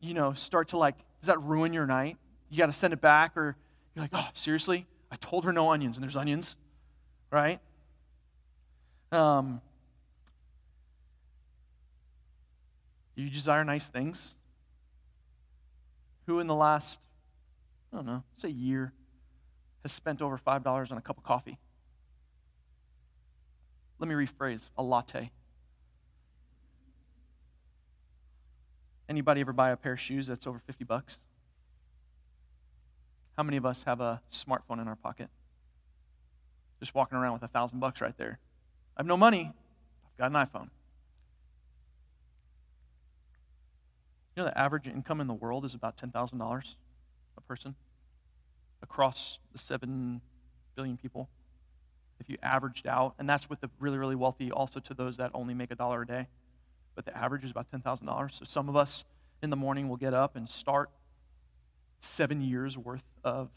you 0.00 0.12
know, 0.12 0.32
start 0.32 0.68
to 0.68 0.76
like, 0.76 0.96
does 1.20 1.28
that 1.28 1.40
ruin 1.40 1.72
your 1.72 1.86
night? 1.86 2.16
You 2.50 2.58
got 2.58 2.66
to 2.66 2.72
send 2.72 2.92
it 2.92 3.00
back, 3.00 3.36
or 3.36 3.56
you're 3.94 4.02
like, 4.02 4.10
oh, 4.12 4.28
seriously? 4.34 4.86
I 5.10 5.16
told 5.16 5.44
her 5.44 5.52
no 5.52 5.70
onions, 5.70 5.96
and 5.96 6.02
there's 6.02 6.16
onions, 6.16 6.56
right? 7.30 7.60
Um, 9.12 9.60
you 13.14 13.28
desire 13.28 13.62
nice 13.62 13.88
things? 13.88 14.34
Who 16.26 16.40
in 16.40 16.46
the 16.46 16.54
last, 16.54 16.98
I 17.92 17.96
don't 17.96 18.06
know, 18.06 18.24
say 18.34 18.48
year, 18.48 18.92
has 19.82 19.92
spent 19.92 20.22
over 20.22 20.38
$5 20.38 20.90
on 20.90 20.96
a 20.96 21.00
cup 21.02 21.18
of 21.18 21.24
coffee? 21.24 21.58
Let 23.98 24.08
me 24.08 24.14
rephrase 24.14 24.70
a 24.78 24.82
latte. 24.82 25.30
Anybody 29.08 29.42
ever 29.42 29.52
buy 29.52 29.70
a 29.70 29.76
pair 29.76 29.92
of 29.92 30.00
shoes 30.00 30.26
that's 30.26 30.46
over 30.46 30.58
50 30.58 30.84
bucks? 30.84 31.18
How 33.36 33.42
many 33.42 33.58
of 33.58 33.66
us 33.66 33.82
have 33.82 34.00
a 34.00 34.22
smartphone 34.30 34.80
in 34.80 34.88
our 34.88 34.96
pocket? 34.96 35.28
Just 36.80 36.94
walking 36.94 37.18
around 37.18 37.34
with 37.34 37.42
a 37.42 37.48
thousand 37.48 37.78
bucks 37.78 38.00
right 38.00 38.16
there. 38.16 38.38
I 38.96 39.00
have 39.00 39.06
no 39.06 39.16
money. 39.16 39.52
I've 40.06 40.18
got 40.18 40.30
an 40.30 40.46
iPhone. 40.46 40.68
You 44.36 44.42
know, 44.42 44.44
the 44.44 44.58
average 44.58 44.86
income 44.86 45.20
in 45.20 45.26
the 45.26 45.34
world 45.34 45.64
is 45.64 45.74
about 45.74 45.96
$10,000 45.96 46.74
a 47.36 47.40
person 47.42 47.74
across 48.82 49.38
the 49.52 49.58
7 49.58 50.20
billion 50.74 50.96
people. 50.96 51.28
If 52.18 52.28
you 52.28 52.36
averaged 52.42 52.86
out, 52.86 53.14
and 53.18 53.28
that's 53.28 53.50
with 53.50 53.60
the 53.60 53.70
really, 53.78 53.98
really 53.98 54.14
wealthy, 54.14 54.50
also 54.50 54.80
to 54.80 54.94
those 54.94 55.16
that 55.16 55.30
only 55.34 55.54
make 55.54 55.70
a 55.70 55.74
dollar 55.74 56.02
a 56.02 56.06
day. 56.06 56.28
But 56.94 57.04
the 57.04 57.16
average 57.16 57.44
is 57.44 57.50
about 57.50 57.70
$10,000. 57.70 58.32
So 58.32 58.44
some 58.46 58.68
of 58.68 58.76
us 58.76 59.04
in 59.42 59.50
the 59.50 59.56
morning 59.56 59.88
will 59.88 59.96
get 59.96 60.14
up 60.14 60.36
and 60.36 60.48
start 60.48 60.90
seven 62.00 62.40
years 62.40 62.78
worth 62.78 63.04
of 63.24 63.50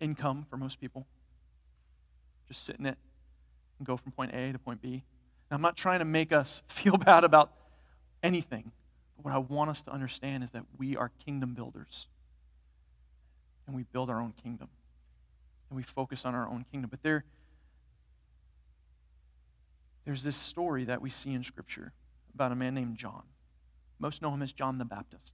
income 0.00 0.46
for 0.48 0.56
most 0.56 0.80
people. 0.80 1.06
Just 2.48 2.64
sitting 2.64 2.86
it 2.86 2.98
and 3.82 3.86
go 3.88 3.96
from 3.96 4.12
point 4.12 4.32
A 4.32 4.52
to 4.52 4.60
point 4.60 4.80
B. 4.80 5.02
Now, 5.50 5.56
I'm 5.56 5.60
not 5.60 5.76
trying 5.76 5.98
to 5.98 6.04
make 6.04 6.32
us 6.32 6.62
feel 6.68 6.96
bad 6.96 7.24
about 7.24 7.50
anything. 8.22 8.70
But 9.16 9.24
what 9.24 9.34
I 9.34 9.38
want 9.38 9.70
us 9.70 9.82
to 9.82 9.90
understand 9.90 10.44
is 10.44 10.52
that 10.52 10.62
we 10.78 10.96
are 10.96 11.10
kingdom 11.24 11.52
builders. 11.54 12.06
And 13.66 13.74
we 13.74 13.82
build 13.82 14.08
our 14.08 14.20
own 14.20 14.34
kingdom. 14.40 14.68
And 15.68 15.76
we 15.76 15.82
focus 15.82 16.24
on 16.24 16.36
our 16.36 16.48
own 16.48 16.64
kingdom. 16.70 16.90
But 16.90 17.02
there, 17.02 17.24
there's 20.04 20.22
this 20.22 20.36
story 20.36 20.84
that 20.84 21.02
we 21.02 21.10
see 21.10 21.34
in 21.34 21.42
Scripture 21.42 21.92
about 22.32 22.52
a 22.52 22.54
man 22.54 22.74
named 22.74 22.96
John. 22.96 23.24
Most 23.98 24.22
know 24.22 24.30
him 24.30 24.42
as 24.42 24.52
John 24.52 24.78
the 24.78 24.84
Baptist. 24.84 25.32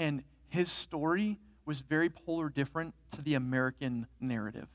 And 0.00 0.24
his 0.48 0.70
story 0.70 1.38
was 1.64 1.80
very 1.80 2.10
polar 2.10 2.48
different 2.48 2.94
to 3.12 3.22
the 3.22 3.34
American 3.34 4.08
narrative. 4.20 4.66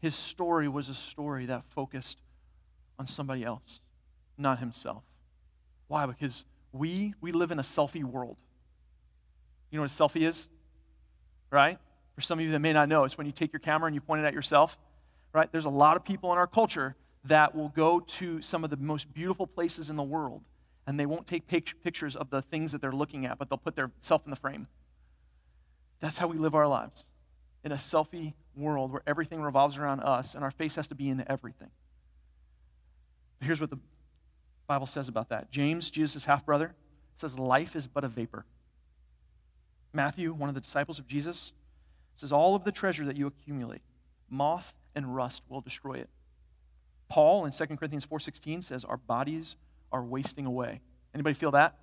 His 0.00 0.14
story 0.14 0.68
was 0.68 0.88
a 0.88 0.94
story 0.94 1.46
that 1.46 1.64
focused 1.68 2.20
on 2.98 3.06
somebody 3.06 3.44
else, 3.44 3.80
not 4.36 4.58
himself. 4.58 5.04
Why? 5.88 6.06
Because 6.06 6.44
we 6.72 7.14
we 7.20 7.32
live 7.32 7.50
in 7.50 7.58
a 7.58 7.62
selfie 7.62 8.04
world. 8.04 8.36
You 9.70 9.78
know 9.78 9.82
what 9.82 9.90
a 9.90 9.94
selfie 9.94 10.26
is? 10.26 10.48
Right? 11.50 11.78
For 12.14 12.20
some 12.20 12.38
of 12.38 12.44
you 12.44 12.50
that 12.52 12.60
may 12.60 12.72
not 12.72 12.88
know, 12.88 13.04
it's 13.04 13.18
when 13.18 13.26
you 13.26 13.32
take 13.32 13.52
your 13.52 13.60
camera 13.60 13.86
and 13.86 13.94
you 13.94 14.00
point 14.00 14.22
it 14.22 14.26
at 14.26 14.34
yourself. 14.34 14.78
Right? 15.32 15.50
There's 15.50 15.64
a 15.64 15.70
lot 15.70 15.96
of 15.96 16.04
people 16.04 16.32
in 16.32 16.38
our 16.38 16.46
culture 16.46 16.96
that 17.24 17.54
will 17.54 17.68
go 17.68 18.00
to 18.00 18.40
some 18.40 18.64
of 18.64 18.70
the 18.70 18.76
most 18.76 19.12
beautiful 19.12 19.46
places 19.46 19.90
in 19.90 19.96
the 19.96 20.02
world 20.02 20.42
and 20.86 21.00
they 21.00 21.06
won't 21.06 21.26
take 21.26 21.48
pictures 21.48 22.14
of 22.14 22.30
the 22.30 22.40
things 22.40 22.72
that 22.72 22.80
they're 22.80 22.92
looking 22.92 23.26
at, 23.26 23.38
but 23.38 23.50
they'll 23.50 23.58
put 23.58 23.74
their 23.74 23.90
self 23.98 24.24
in 24.24 24.30
the 24.30 24.36
frame. 24.36 24.68
That's 26.00 26.18
how 26.18 26.28
we 26.28 26.38
live 26.38 26.54
our 26.54 26.68
lives 26.68 27.06
in 27.64 27.72
a 27.72 27.76
selfie 27.76 28.34
world 28.56 28.92
where 28.92 29.02
everything 29.06 29.42
revolves 29.42 29.76
around 29.78 30.00
us 30.00 30.34
and 30.34 30.42
our 30.42 30.50
face 30.50 30.74
has 30.76 30.88
to 30.88 30.94
be 30.94 31.08
in 31.08 31.24
everything. 31.28 31.70
Here's 33.40 33.60
what 33.60 33.70
the 33.70 33.78
Bible 34.66 34.86
says 34.86 35.08
about 35.08 35.28
that 35.28 35.50
James, 35.50 35.90
Jesus' 35.90 36.24
half 36.24 36.44
brother, 36.44 36.74
says, 37.16 37.38
Life 37.38 37.76
is 37.76 37.86
but 37.86 38.04
a 38.04 38.08
vapor. 38.08 38.46
Matthew, 39.92 40.32
one 40.32 40.48
of 40.48 40.54
the 40.54 40.60
disciples 40.60 40.98
of 40.98 41.06
Jesus, 41.06 41.52
says, 42.16 42.32
All 42.32 42.54
of 42.54 42.64
the 42.64 42.72
treasure 42.72 43.04
that 43.04 43.16
you 43.16 43.26
accumulate, 43.26 43.82
moth 44.28 44.74
and 44.94 45.14
rust 45.14 45.42
will 45.48 45.60
destroy 45.60 45.94
it. 45.94 46.08
Paul 47.08 47.44
in 47.44 47.52
2 47.52 47.66
Corinthians 47.76 48.04
4:16 48.04 48.62
says 48.62 48.84
our 48.84 48.96
bodies 48.96 49.56
are 49.92 50.02
wasting 50.02 50.46
away. 50.46 50.80
Anybody 51.14 51.34
feel 51.34 51.52
that? 51.52 51.78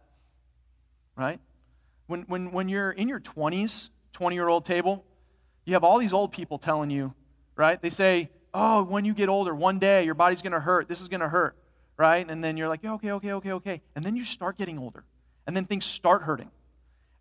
Right? 1.16 1.40
When, 2.08 2.24
when, 2.24 2.52
when 2.52 2.68
you're 2.68 2.92
in 2.92 3.08
your 3.08 3.20
20s, 3.20 3.90
20 4.12 4.36
year 4.36 4.48
old 4.48 4.66
table, 4.66 5.06
you 5.66 5.74
have 5.74 5.84
all 5.84 5.98
these 5.98 6.14
old 6.14 6.32
people 6.32 6.58
telling 6.58 6.90
you, 6.90 7.14
right? 7.56 7.82
They 7.82 7.90
say, 7.90 8.30
oh, 8.54 8.84
when 8.84 9.06
you 9.06 9.14
get 9.14 9.30
older, 9.30 9.54
one 9.56 9.80
day 9.80 10.04
your 10.04 10.14
body's 10.14 10.42
going 10.42 10.54
to 10.54 10.60
hurt. 10.60 10.88
This 10.88 11.02
is 11.02 11.08
going 11.08 11.22
to 11.22 11.30
hurt, 11.30 11.56
right? 11.98 12.30
And 12.30 12.44
then 12.44 12.58
you're 12.58 12.68
like, 12.68 12.84
okay, 12.84 13.12
okay, 13.12 13.34
okay, 13.34 13.52
okay. 13.54 13.82
And 13.96 14.04
then 14.04 14.16
you 14.16 14.24
start 14.24 14.58
getting 14.58 14.78
older. 14.78 15.04
And 15.48 15.56
then 15.56 15.66
things 15.66 15.86
start 15.86 16.24
hurting. 16.24 16.52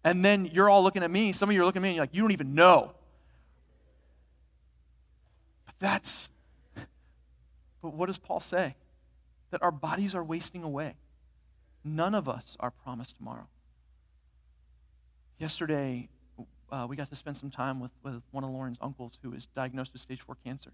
And 0.04 0.24
then 0.24 0.46
you're 0.46 0.68
all 0.68 0.82
looking 0.82 1.02
at 1.02 1.10
me. 1.10 1.32
Some 1.32 1.48
of 1.48 1.54
you 1.54 1.62
are 1.62 1.64
looking 1.64 1.80
at 1.80 1.84
me 1.84 1.88
and 1.90 1.96
you're 1.96 2.02
like, 2.02 2.14
you 2.14 2.22
don't 2.22 2.32
even 2.32 2.54
know. 2.54 2.92
But 5.66 5.74
that's, 5.78 6.28
but 7.80 7.94
what 7.94 8.06
does 8.06 8.18
Paul 8.18 8.40
say? 8.40 8.74
That 9.50 9.62
our 9.62 9.70
bodies 9.70 10.14
are 10.14 10.24
wasting 10.24 10.62
away. 10.62 10.96
None 11.84 12.14
of 12.14 12.28
us 12.28 12.56
are 12.60 12.70
promised 12.70 13.16
tomorrow. 13.16 13.48
Yesterday, 15.38 16.08
uh, 16.72 16.86
we 16.88 16.96
got 16.96 17.10
to 17.10 17.16
spend 17.16 17.36
some 17.36 17.50
time 17.50 17.78
with, 17.78 17.90
with 18.02 18.22
one 18.30 18.42
of 18.42 18.50
Lauren's 18.50 18.78
uncles 18.80 19.18
who 19.22 19.32
is 19.34 19.46
diagnosed 19.46 19.92
with 19.92 20.00
stage 20.00 20.22
4 20.22 20.36
cancer. 20.42 20.72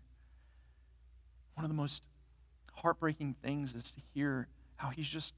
One 1.55 1.65
of 1.65 1.71
the 1.71 1.75
most 1.77 2.05
heartbreaking 2.75 3.35
things 3.43 3.75
is 3.75 3.91
to 3.91 4.01
hear 4.15 4.47
how 4.77 4.91
he's 4.91 5.09
just 5.09 5.35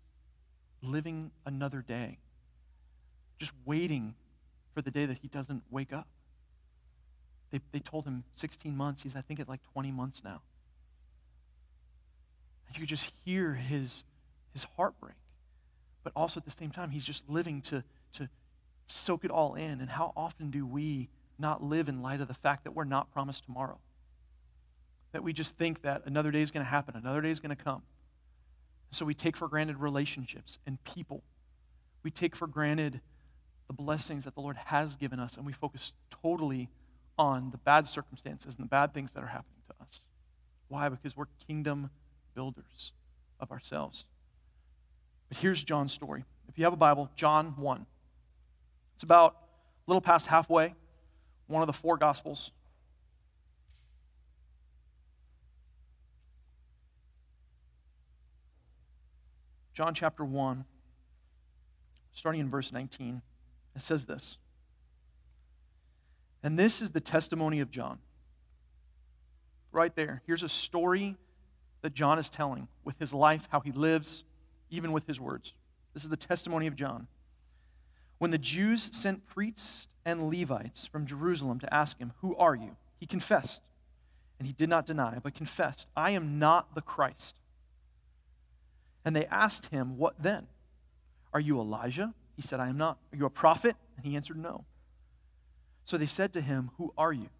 living 0.83 1.31
another 1.47 1.81
day, 1.81 2.19
just 3.39 3.53
waiting 3.65 4.15
for 4.75 4.83
the 4.83 4.91
day 4.91 5.07
that 5.07 5.19
he 5.23 5.29
doesn't 5.29 5.63
wake 5.71 5.95
up. 5.95 6.07
They, 7.51 7.61
they 7.73 7.81
told 7.81 8.05
him 8.05 8.25
16 8.33 8.77
months. 8.77 9.03
He's, 9.03 9.17
I 9.17 9.23
think, 9.23 9.41
at 9.41 9.49
like 9.49 9.61
20 9.73 9.91
months 9.91 10.23
now. 10.23 10.43
And 12.69 12.79
you 12.79 12.87
just 12.87 13.13
hear 13.25 13.55
his, 13.55 14.05
his 14.53 14.67
heartbreak. 14.77 15.17
But 16.05 16.13
also 16.15 16.39
at 16.39 16.45
the 16.45 16.51
same 16.51 16.71
time, 16.71 16.91
he's 16.91 17.05
just 17.05 17.29
living 17.29 17.63
to, 17.63 17.83
to 18.13 18.29
soak 18.91 19.25
it 19.25 19.31
all 19.31 19.55
in. 19.55 19.81
And 19.81 19.91
how 19.91 20.13
often 20.17 20.51
do 20.51 20.67
we 20.67 21.09
not 21.39 21.63
live 21.63 21.89
in 21.89 22.03
light 22.03 22.21
of 22.21 22.29
the 22.29 22.35
fact 22.35 22.65
that 22.65 22.73
we're 22.73 22.85
not 22.85 23.11
promised 23.13 23.45
tomorrow? 23.45 23.79
That 25.13 25.23
we 25.23 25.33
just 25.33 25.57
think 25.57 25.83
that 25.83 26.03
another 26.07 26.31
day 26.31 26.41
is 26.41 26.51
going 26.51 26.65
to 26.65 26.71
happen, 26.71 26.97
another 26.97 27.21
day 27.21 27.31
is 27.31 27.41
going 27.41 27.57
to 27.57 27.63
come. 27.63 27.83
So 28.93 29.05
we 29.05 29.15
take 29.15 29.37
for 29.37 29.49
granted 29.49 29.79
relationships 29.79 30.59
and 30.67 30.83
people. 30.85 31.23
We 32.03 32.11
take 32.11 32.35
for 32.35 32.47
granted 32.47 33.01
the 33.69 33.73
blessings 33.73 34.25
that 34.25 34.35
the 34.35 34.41
Lord 34.41 34.57
has 34.57 34.97
given 34.97 35.21
us, 35.21 35.37
and 35.37 35.47
we 35.47 35.53
focus 35.53 35.93
totally 36.23 36.69
on 37.17 37.51
the 37.51 37.59
bad 37.59 37.89
circumstances 37.89 38.57
and 38.57 38.65
the 38.65 38.69
bad 38.69 38.93
things 38.93 39.13
that 39.13 39.23
are 39.23 39.29
happening 39.29 39.63
to 39.69 39.75
us. 39.85 40.01
Why? 40.69 40.89
Because 40.89 41.17
we're 41.17 41.27
kingdom 41.47 41.91
builders 42.35 42.93
of 43.39 43.53
ourselves. 43.53 44.05
But 45.29 45.39
here's 45.39 45.63
John's 45.63 45.93
story. 45.93 46.25
If 46.49 46.59
you 46.59 46.65
have 46.65 46.73
a 46.73 46.77
Bible, 46.77 47.11
John 47.15 47.55
1. 47.57 47.87
It's 49.01 49.05
about 49.05 49.33
a 49.33 49.91
little 49.91 50.03
past 50.03 50.27
halfway, 50.27 50.75
one 51.47 51.63
of 51.63 51.67
the 51.67 51.73
four 51.73 51.97
Gospels. 51.97 52.51
John 59.73 59.95
chapter 59.95 60.23
1, 60.23 60.67
starting 62.13 62.43
in 62.43 62.51
verse 62.51 62.73
19, 62.73 63.23
it 63.75 63.81
says 63.81 64.05
this. 64.05 64.37
And 66.43 66.59
this 66.59 66.83
is 66.83 66.91
the 66.91 67.01
testimony 67.01 67.61
of 67.61 67.71
John. 67.71 68.01
Right 69.73 69.97
there. 69.97 70.21
Here's 70.27 70.43
a 70.43 70.49
story 70.51 71.17
that 71.81 71.95
John 71.95 72.19
is 72.19 72.29
telling 72.29 72.69
with 72.85 72.99
his 72.99 73.15
life, 73.15 73.49
how 73.51 73.61
he 73.61 73.73
lives, 73.73 74.25
even 74.69 74.93
with 74.93 75.07
his 75.07 75.19
words. 75.19 75.55
This 75.95 76.05
is 76.05 76.11
the 76.11 76.19
testimony 76.19 76.67
of 76.67 76.77
John. 76.77 77.07
When 78.21 78.31
the 78.31 78.39
Jews 78.39 78.91
sent 78.93 79.27
priests 79.27 79.89
and 80.05 80.29
Levites 80.29 80.85
from 80.85 81.07
Jerusalem 81.07 81.59
to 81.59 81.75
ask 81.75 81.99
him, 81.99 82.13
Who 82.21 82.37
are 82.37 82.55
you? 82.55 82.77
he 82.99 83.07
confessed. 83.07 83.63
And 84.39 84.47
he 84.47 84.53
did 84.53 84.69
not 84.69 84.85
deny, 84.85 85.19
but 85.23 85.35
confessed, 85.35 85.89
I 85.97 86.11
am 86.11 86.39
not 86.39 86.75
the 86.75 86.83
Christ. 86.83 87.37
And 89.07 89.17
they 89.17 89.25
asked 89.25 89.71
him, 89.71 89.97
What 89.97 90.23
then? 90.23 90.49
Are 91.33 91.41
you 91.41 91.59
Elijah? 91.59 92.13
He 92.37 92.43
said, 92.43 92.61
I 92.61 92.69
am 92.69 92.77
not. 92.77 92.99
Are 93.11 93.17
you 93.17 93.25
a 93.25 93.31
prophet? 93.31 93.75
And 93.97 94.05
he 94.05 94.17
answered, 94.17 94.37
No. 94.37 94.67
So 95.87 95.97
they 95.97 96.05
said 96.05 96.35
to 96.35 96.43
him, 96.43 96.73
Who 96.77 96.93
are 96.99 97.15
you? 97.15 97.31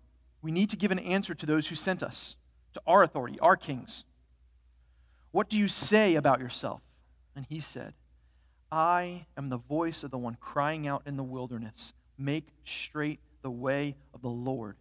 We 0.41 0.51
need 0.51 0.71
to 0.71 0.79
give 0.79 0.91
an 0.91 0.99
answer 0.99 1.35
to 1.35 1.45
those 1.45 1.69
who 1.69 1.75
sent 1.75 2.03
us, 2.03 2.37
to 2.73 2.81
our 2.87 3.03
authority, 3.03 3.39
our 3.41 3.57
kings. 3.57 4.07
What 5.31 5.51
do 5.51 5.59
you 5.59 5.69
say 5.69 6.15
about 6.15 6.41
yourself? 6.41 6.81
And 7.37 7.45
he 7.51 7.61
said, 7.61 7.93
I 8.73 9.27
am 9.37 9.49
the 9.49 9.59
voice 9.59 10.05
of 10.05 10.11
the 10.11 10.19
one 10.19 10.37
crying 10.41 10.87
out 10.87 11.03
in 11.07 11.17
the 11.17 11.23
wilderness, 11.23 11.93
Make 12.17 12.49
straight 12.65 13.21
the 13.43 13.51
way 13.51 13.97
of 14.13 14.21
the 14.21 14.29
Lord, 14.29 14.77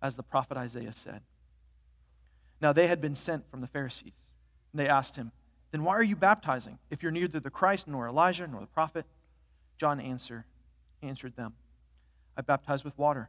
as 0.00 0.16
the 0.16 0.22
prophet 0.22 0.56
Isaiah 0.56 0.92
said. 0.92 1.22
Now 2.60 2.72
they 2.72 2.86
had 2.86 3.00
been 3.00 3.14
sent 3.14 3.50
from 3.50 3.60
the 3.60 3.66
Pharisees. 3.66 4.12
And 4.72 4.80
they 4.80 4.88
asked 4.88 5.16
him, 5.16 5.32
Then 5.72 5.84
why 5.84 5.94
are 5.94 6.02
you 6.02 6.16
baptizing, 6.16 6.78
if 6.90 7.02
you're 7.02 7.12
neither 7.12 7.40
the 7.40 7.50
Christ, 7.50 7.88
nor 7.88 8.06
Elijah, 8.06 8.46
nor 8.46 8.60
the 8.60 8.66
prophet? 8.66 9.04
John 9.78 10.00
answer, 10.00 10.44
answered 11.02 11.36
them, 11.36 11.54
I 12.36 12.42
baptize 12.42 12.84
with 12.84 12.98
water, 12.98 13.28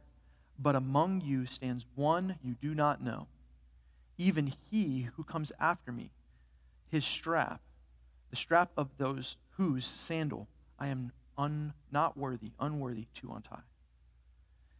but 0.58 0.76
among 0.76 1.22
you 1.22 1.46
stands 1.46 1.86
one 1.94 2.36
you 2.42 2.54
do 2.60 2.74
not 2.74 3.02
know, 3.02 3.26
even 4.18 4.52
he 4.70 5.08
who 5.16 5.24
comes 5.24 5.50
after 5.58 5.90
me, 5.90 6.10
his 6.88 7.04
strap, 7.04 7.60
the 8.32 8.36
strap 8.36 8.70
of 8.78 8.88
those 8.96 9.36
whose 9.50 9.84
sandal 9.84 10.48
I 10.78 10.88
am 10.88 11.12
un, 11.36 11.74
not 11.92 12.16
worthy, 12.16 12.52
unworthy 12.58 13.06
to 13.16 13.30
untie. 13.30 13.60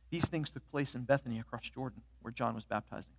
These 0.08 0.26
things 0.26 0.48
took 0.48 0.68
place 0.70 0.94
in 0.94 1.02
Bethany 1.02 1.38
across 1.38 1.68
Jordan, 1.68 2.00
where 2.22 2.32
John 2.32 2.54
was 2.54 2.64
baptizing. 2.64 3.12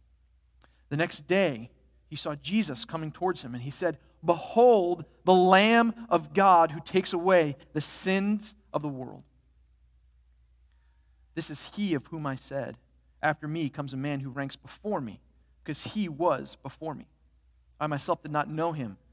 The 0.89 0.97
next 0.97 1.27
day, 1.27 1.69
he 2.09 2.15
saw 2.15 2.33
Jesus 2.33 2.83
coming 2.83 3.11
towards 3.11 3.43
him, 3.43 3.53
and 3.53 3.63
he 3.63 3.69
said, 3.69 3.99
Behold, 4.25 5.05
the 5.23 5.33
Lamb 5.35 5.93
of 6.09 6.33
God 6.33 6.71
who 6.71 6.79
takes 6.79 7.13
away 7.13 7.55
the 7.73 7.81
sins 7.81 8.55
of 8.73 8.81
the 8.81 8.87
world. 8.87 9.21
This 11.35 11.51
is 11.51 11.73
he 11.75 11.93
of 11.93 12.07
whom 12.07 12.25
I 12.25 12.37
said, 12.37 12.77
After 13.21 13.47
me 13.47 13.69
comes 13.69 13.93
a 13.93 13.97
man 13.97 14.21
who 14.21 14.31
ranks 14.31 14.55
before 14.55 14.99
me, 14.99 15.19
because 15.63 15.93
he 15.93 16.09
was 16.09 16.57
before 16.63 16.95
me. 16.95 17.05
I 17.79 17.85
myself 17.85 18.23
did 18.23 18.31
not 18.31 18.49
know 18.49 18.71
him. 18.71 18.97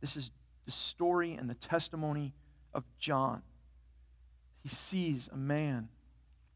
This 0.00 0.16
is 0.16 0.30
the 0.64 0.70
story 0.70 1.34
and 1.34 1.48
the 1.48 1.54
testimony 1.54 2.32
of 2.72 2.84
John. 2.98 3.42
He 4.62 4.68
sees 4.68 5.28
a 5.32 5.36
man 5.36 5.88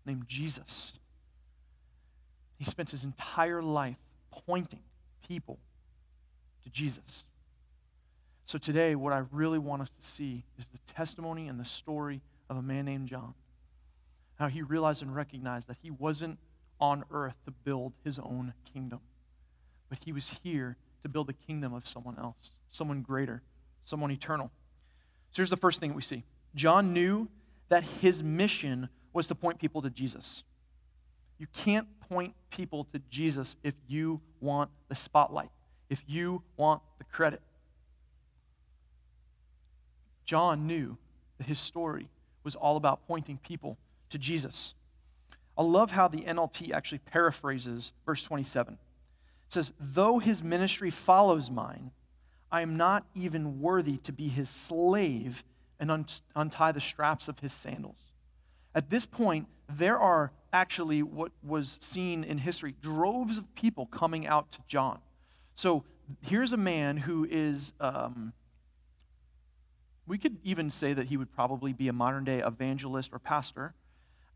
named 0.05 0.29
Jesus. 0.29 0.95
He 2.59 2.65
spent 2.65 2.91
his 2.91 3.05
entire 3.05 3.63
life 3.63 3.97
pointing 4.31 4.83
people 5.27 5.59
to 6.63 6.71
Jesus. 6.71 7.25
So 8.47 8.59
today, 8.59 8.95
what 8.95 9.13
I 9.13 9.23
really 9.33 9.59
want 9.59 9.83
us 9.83 9.91
to 9.91 10.09
see 10.09 10.45
is 10.59 10.67
the 10.67 10.93
testimony 10.93 11.49
and 11.49 11.59
the 11.59 11.65
story 11.65 12.21
of 12.51 12.57
a 12.57 12.63
man 12.63 12.85
named 12.85 13.09
John. 13.09 13.35
How 14.39 14.49
he 14.49 14.63
realized 14.63 15.03
and 15.03 15.15
recognized 15.15 15.69
that 15.69 15.79
he 15.83 15.91
wasn't 15.91 16.39
on 16.81 17.05
earth 17.11 17.37
to 17.47 17.51
build 17.51 17.95
his 18.05 18.19
own 18.19 18.53
kingdom, 18.73 19.01
but 19.89 19.99
he 20.05 20.13
was 20.13 20.41
here 20.43 20.77
to 21.03 21.09
build 21.09 21.29
the 21.29 21.33
kingdom 21.33 21.73
of 21.73 21.87
someone 21.87 22.19
else, 22.19 22.53
someone 22.75 23.03
greater, 23.03 23.43
someone 23.85 24.11
eternal. 24.11 24.51
So 25.31 25.37
here's 25.37 25.51
the 25.51 25.57
first 25.57 25.81
thing 25.81 25.95
we 25.95 26.03
see 26.03 26.25
John 26.55 26.93
knew 26.93 27.29
that 27.69 27.85
his 27.85 28.23
mission 28.23 28.89
was 29.13 29.29
to 29.29 29.35
point 29.35 29.59
people 29.59 29.81
to 29.83 29.91
Jesus. 29.91 30.45
You 31.39 31.47
can't 31.53 31.87
point 32.01 32.35
people 32.51 32.85
to 32.93 33.01
Jesus 33.11 33.57
if 33.63 33.75
you 33.89 34.21
want 34.41 34.71
the 34.89 34.95
spotlight, 34.95 35.51
if 35.89 36.03
you 36.07 36.43
want 36.57 36.83
the 36.99 37.05
credit. 37.05 37.41
John 40.25 40.67
knew 40.67 40.97
that 41.39 41.47
his 41.47 41.61
story 41.61 42.09
was 42.45 42.55
all 42.55 42.77
about 42.77 43.07
pointing 43.07 43.39
people 43.39 43.79
to 44.11 44.19
Jesus. 44.19 44.75
I 45.57 45.63
love 45.63 45.93
how 45.93 46.09
the 46.09 46.23
NLT 46.23 46.73
actually 46.73 46.99
paraphrases 46.99 47.93
verse 48.07 48.23
27. 48.23 48.75
It 48.75 48.79
says, 49.53 49.73
Though 49.79 50.19
his 50.19 50.43
ministry 50.43 50.91
follows 50.91 51.51
mine, 51.51 51.91
I 52.55 52.61
am 52.61 52.77
not 52.77 53.05
even 53.17 53.61
worthy 53.61 53.97
to 53.97 54.13
be 54.13 54.29
his 54.29 54.49
slave 54.49 55.43
and 55.81 55.91
un- 55.91 56.07
untie 56.37 56.71
the 56.71 56.81
straps 56.81 57.27
of 57.27 57.41
his 57.41 57.53
sandals. 57.53 57.97
At 58.77 58.91
this 58.91 59.07
point, 59.07 59.49
there 59.69 59.99
are 59.99 60.31
actually 60.53 61.03
what 61.03 61.33
was 61.43 61.81
seen 61.83 62.23
in 62.23 62.39
history 62.39 62.77
droves 62.81 63.39
of 63.39 63.53
people 63.57 63.87
coming 63.87 64.25
out 64.25 64.53
to 64.53 64.61
John. 64.69 65.01
So 65.57 65.83
here's 66.21 66.53
a 66.53 66.57
man 66.57 66.99
who 66.99 67.27
is, 67.29 67.73
um, 67.81 68.33
we 70.07 70.17
could 70.17 70.37
even 70.45 70.71
say 70.71 70.93
that 70.93 71.09
he 71.09 71.17
would 71.17 71.33
probably 71.35 71.73
be 71.73 71.89
a 71.89 71.93
modern 71.93 72.23
day 72.23 72.39
evangelist 72.39 73.11
or 73.13 73.19
pastor, 73.19 73.75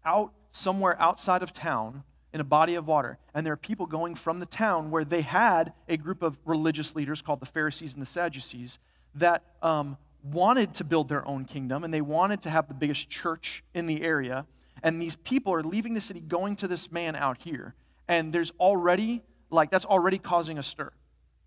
out 0.05 0.33
somewhere 0.51 1.01
outside 1.01 1.45
of 1.45 1.53
town 1.53 2.03
in 2.39 2.41
a 2.41 2.45
body 2.45 2.77
of 2.77 2.87
water. 2.87 3.19
And 3.35 3.45
there 3.45 3.53
are 3.53 3.57
people 3.57 3.87
going 3.87 4.15
from 4.15 4.39
the 4.39 4.47
town 4.47 4.93
where 4.93 5.05
they 5.05 5.23
had 5.23 5.73
a 5.89 5.97
group 5.97 6.23
of 6.23 6.39
religious 6.45 6.95
leaders 6.95 7.21
called 7.21 7.41
the 7.41 7.47
Pharisees 7.47 7.95
and 7.95 8.01
the 8.01 8.07
Sadducees 8.07 8.79
that 9.17 9.43
um, 9.61 9.97
wanted 10.23 10.73
to 10.75 10.85
build 10.85 11.09
their 11.09 11.27
own 11.27 11.45
kingdom 11.45 11.83
and 11.83 11.93
they 11.93 12.01
wanted 12.01 12.41
to 12.43 12.51
have 12.51 12.69
the 12.69 12.75
biggest 12.75 13.11
church 13.11 13.65
in 13.75 13.87
the 13.87 14.03
area. 14.03 14.47
And 14.85 15.03
these 15.03 15.17
people 15.17 15.53
are 15.53 15.65
leaving 15.65 15.95
the 15.95 16.01
city, 16.01 16.21
going 16.21 16.55
to 16.57 16.69
this 16.69 16.93
man 16.93 17.17
out 17.17 17.43
here. 17.43 17.75
And 18.07 18.33
there's 18.33 18.53
already, 18.61 19.23
like, 19.51 19.73
that's 19.73 19.85
already 19.85 20.19
causing 20.19 20.59
a 20.59 20.63
stir, 20.63 20.93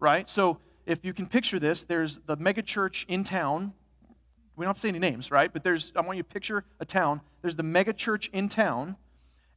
right? 0.02 0.28
So 0.28 0.58
if 0.86 1.06
you 1.06 1.14
can 1.14 1.26
picture 1.26 1.58
this, 1.58 1.86
there's 1.86 2.20
the 2.26 2.36
mega 2.36 2.62
church 2.62 3.06
in 3.08 3.24
town. 3.24 3.72
We 4.58 4.66
don't 4.66 4.72
have 4.72 4.76
to 4.76 4.82
say 4.82 4.90
any 4.90 5.00
names, 5.00 5.32
right? 5.32 5.54
But 5.54 5.64
there's, 5.64 5.94
I 5.96 6.02
want 6.02 6.18
you 6.18 6.24
to 6.24 6.30
picture 6.30 6.66
a 6.82 6.86
town. 6.86 7.22
There's 7.42 7.56
the 7.56 7.64
mega 7.64 7.94
church 7.94 8.30
in 8.34 8.50
town, 8.50 8.98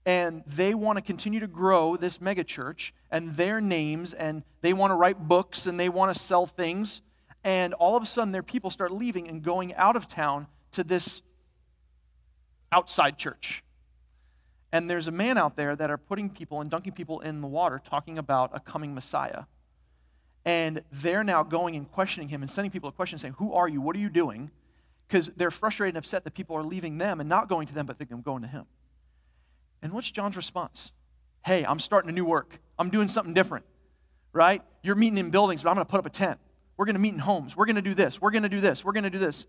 and 0.07 0.43
they 0.47 0.75
want 0.75 0.99
to 0.99 1.03
continue 1.03 1.41
to 1.41 1.47
grow 1.47 1.97
this 1.97 2.19
megachurch 2.19 2.93
and 3.11 3.35
their 3.35 3.61
names, 3.61 4.13
and 4.13 4.43
they 4.61 4.73
want 4.73 4.91
to 4.91 4.95
write 4.95 5.29
books 5.29 5.67
and 5.67 5.81
they 5.81 5.89
want 5.89 6.15
to 6.15 6.21
sell 6.21 6.47
things. 6.47 7.01
And 7.43 7.75
all 7.75 7.97
of 7.97 8.03
a 8.03 8.07
sudden, 8.07 8.33
their 8.33 8.43
people 8.43 8.71
start 8.71 8.93
leaving 8.93 9.29
and 9.29 9.43
going 9.43 9.75
out 9.75 9.97
of 9.97 10.09
town 10.09 10.47
to 10.73 10.85
this 10.85 11.23
outside 12.73 13.19
church. 13.19 13.63
And 14.73 14.91
there's 14.91 15.07
a 15.07 15.13
man 15.13 15.39
out 15.39 15.57
there 15.57 15.77
that 15.77 15.91
are 15.91 15.99
putting 15.99 16.29
people 16.29 16.61
and 16.61 16.71
dunking 16.71 16.95
people 16.95 17.21
in 17.21 17.41
the 17.41 17.47
water, 17.47 17.81
talking 17.83 18.19
about 18.19 18.51
a 18.53 18.61
coming 18.61 18.95
Messiah. 18.95 19.45
And 20.45 20.83
they're 20.91 21.25
now 21.25 21.43
going 21.43 21.77
and 21.77 21.91
questioning 21.91 22.29
him 22.29 22.43
and 22.43 22.51
sending 22.51 22.71
people 22.71 22.89
a 22.89 22.93
question 22.93 23.17
saying, 23.19 23.35
Who 23.39 23.53
are 23.53 23.69
you? 23.69 23.81
What 23.81 23.97
are 23.97 24.01
you 24.01 24.11
doing? 24.11 24.51
Because 25.07 25.29
they're 25.29 25.51
frustrated 25.51 25.95
and 25.95 25.99
upset 25.99 26.25
that 26.25 26.35
people 26.35 26.57
are 26.57 26.63
leaving 26.63 26.99
them 26.99 27.21
and 27.21 27.29
not 27.29 27.49
going 27.49 27.67
to 27.69 27.75
them, 27.75 27.87
but 27.87 27.99
they're 27.99 28.07
going 28.07 28.43
to 28.43 28.49
him. 28.49 28.67
And 29.85 29.93
what's 29.93 30.11
John's 30.11 30.37
response? 30.37 30.93
Hey, 31.45 31.63
I'm 31.65 31.79
starting 31.79 32.09
a 32.09 32.13
new 32.13 32.25
work. 32.25 32.59
I'm 32.79 32.89
doing 32.89 33.07
something 33.07 33.35
different, 33.35 33.67
right? 34.33 34.63
You're 34.83 34.95
meeting 34.95 35.19
in 35.19 35.29
buildings, 35.29 35.63
but 35.63 35.69
I'm 35.69 35.77
going 35.77 35.85
to 35.85 35.91
put 35.91 35.99
up 35.99 36.07
a 36.07 36.11
tent. 36.11 36.41
We're 36.79 36.87
going 36.87 36.95
to 36.95 37.01
meet 37.01 37.13
in 37.13 37.19
homes. 37.19 37.55
We're 37.55 37.67
going 37.67 37.77
to 37.77 37.83
do 37.83 37.95
this. 37.95 38.21
We're 38.21 38.31
going 38.31 38.45
to 38.45 38.49
do 38.49 38.63
this. 38.63 38.83
We're 38.83 38.95
going 38.95 39.05
to 39.05 39.11
do 39.11 39.19
this. 39.19 39.47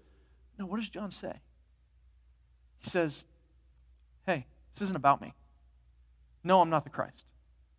No, 0.60 0.65
what 0.65 0.78
does 0.80 0.89
John 0.89 1.10
say? 1.10 1.32
He 2.80 2.89
says, 2.89 3.24
Hey, 4.26 4.45
this 4.74 4.82
isn't 4.82 4.95
about 4.98 5.21
me. 5.21 5.34
No, 6.43 6.60
I'm 6.60 6.69
not 6.69 6.84
the 6.84 6.89
Christ. 6.89 7.26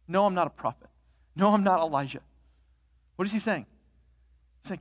No, 0.08 0.24
I'm 0.24 0.34
not 0.34 0.46
a 0.46 0.50
prophet. 0.50 0.88
No, 1.36 1.52
I'm 1.52 1.62
not 1.62 1.80
Elijah. 1.80 2.22
What 3.16 3.26
is 3.26 3.32
he 3.32 3.38
saying? 3.38 3.66
He's 4.62 4.70
saying, 4.70 4.80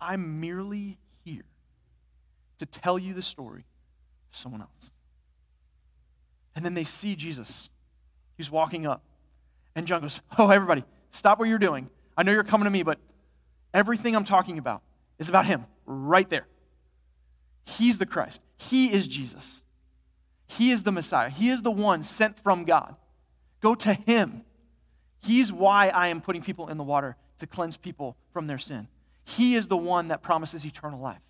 I'm 0.00 0.40
merely 0.40 0.98
here 1.22 1.44
to 2.58 2.66
tell 2.66 2.98
you 2.98 3.12
the 3.12 3.22
story 3.22 3.66
of 4.30 4.36
someone 4.36 4.62
else. 4.62 4.93
And 6.54 6.64
then 6.64 6.74
they 6.74 6.84
see 6.84 7.16
Jesus. 7.16 7.70
He's 8.36 8.50
walking 8.50 8.86
up. 8.86 9.02
And 9.74 9.86
John 9.86 10.02
goes, 10.02 10.20
Oh, 10.38 10.50
everybody, 10.50 10.84
stop 11.10 11.38
what 11.38 11.48
you're 11.48 11.58
doing. 11.58 11.90
I 12.16 12.22
know 12.22 12.32
you're 12.32 12.44
coming 12.44 12.64
to 12.64 12.70
me, 12.70 12.82
but 12.82 12.98
Everything 13.74 14.14
I'm 14.14 14.24
talking 14.24 14.56
about 14.56 14.82
is 15.18 15.28
about 15.28 15.46
him 15.46 15.66
right 15.84 16.30
there. 16.30 16.46
He's 17.64 17.98
the 17.98 18.06
Christ. 18.06 18.40
He 18.56 18.92
is 18.92 19.08
Jesus. 19.08 19.64
He 20.46 20.70
is 20.70 20.84
the 20.84 20.92
Messiah. 20.92 21.28
He 21.28 21.50
is 21.50 21.62
the 21.62 21.72
one 21.72 22.04
sent 22.04 22.38
from 22.38 22.64
God. 22.64 22.94
Go 23.60 23.74
to 23.74 23.92
him. 23.92 24.44
He's 25.20 25.52
why 25.52 25.88
I 25.88 26.08
am 26.08 26.20
putting 26.20 26.42
people 26.42 26.68
in 26.68 26.76
the 26.76 26.84
water 26.84 27.16
to 27.38 27.46
cleanse 27.48 27.76
people 27.76 28.16
from 28.32 28.46
their 28.46 28.58
sin. 28.58 28.86
He 29.24 29.56
is 29.56 29.66
the 29.66 29.76
one 29.76 30.08
that 30.08 30.22
promises 30.22 30.64
eternal 30.64 31.00
life. 31.00 31.20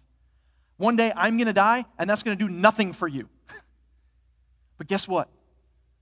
One 0.76 0.96
day 0.96 1.12
I'm 1.16 1.38
going 1.38 1.46
to 1.46 1.52
die, 1.54 1.86
and 1.98 2.10
that's 2.10 2.24
going 2.24 2.36
to 2.36 2.44
do 2.44 2.52
nothing 2.52 2.92
for 2.92 3.08
you. 3.08 3.28
But 4.84 4.88
guess 4.88 5.08
what? 5.08 5.30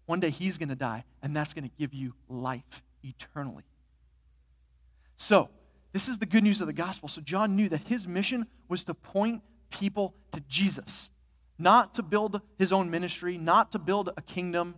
One 0.06 0.18
day 0.18 0.30
he's 0.30 0.58
going 0.58 0.70
to 0.70 0.74
die, 0.74 1.04
and 1.22 1.36
that's 1.36 1.54
going 1.54 1.62
to 1.62 1.70
give 1.78 1.94
you 1.94 2.14
life 2.28 2.82
eternally. 3.04 3.62
So, 5.16 5.50
this 5.92 6.08
is 6.08 6.18
the 6.18 6.26
good 6.26 6.42
news 6.42 6.60
of 6.60 6.66
the 6.66 6.72
gospel. 6.72 7.08
So 7.08 7.20
John 7.20 7.54
knew 7.54 7.68
that 7.68 7.82
his 7.82 8.08
mission 8.08 8.48
was 8.68 8.82
to 8.84 8.94
point 8.94 9.42
people 9.70 10.14
to 10.32 10.40
Jesus, 10.48 11.10
not 11.60 11.94
to 11.94 12.02
build 12.02 12.40
his 12.58 12.72
own 12.72 12.90
ministry, 12.90 13.38
not 13.38 13.70
to 13.70 13.78
build 13.78 14.10
a 14.16 14.22
kingdom. 14.22 14.76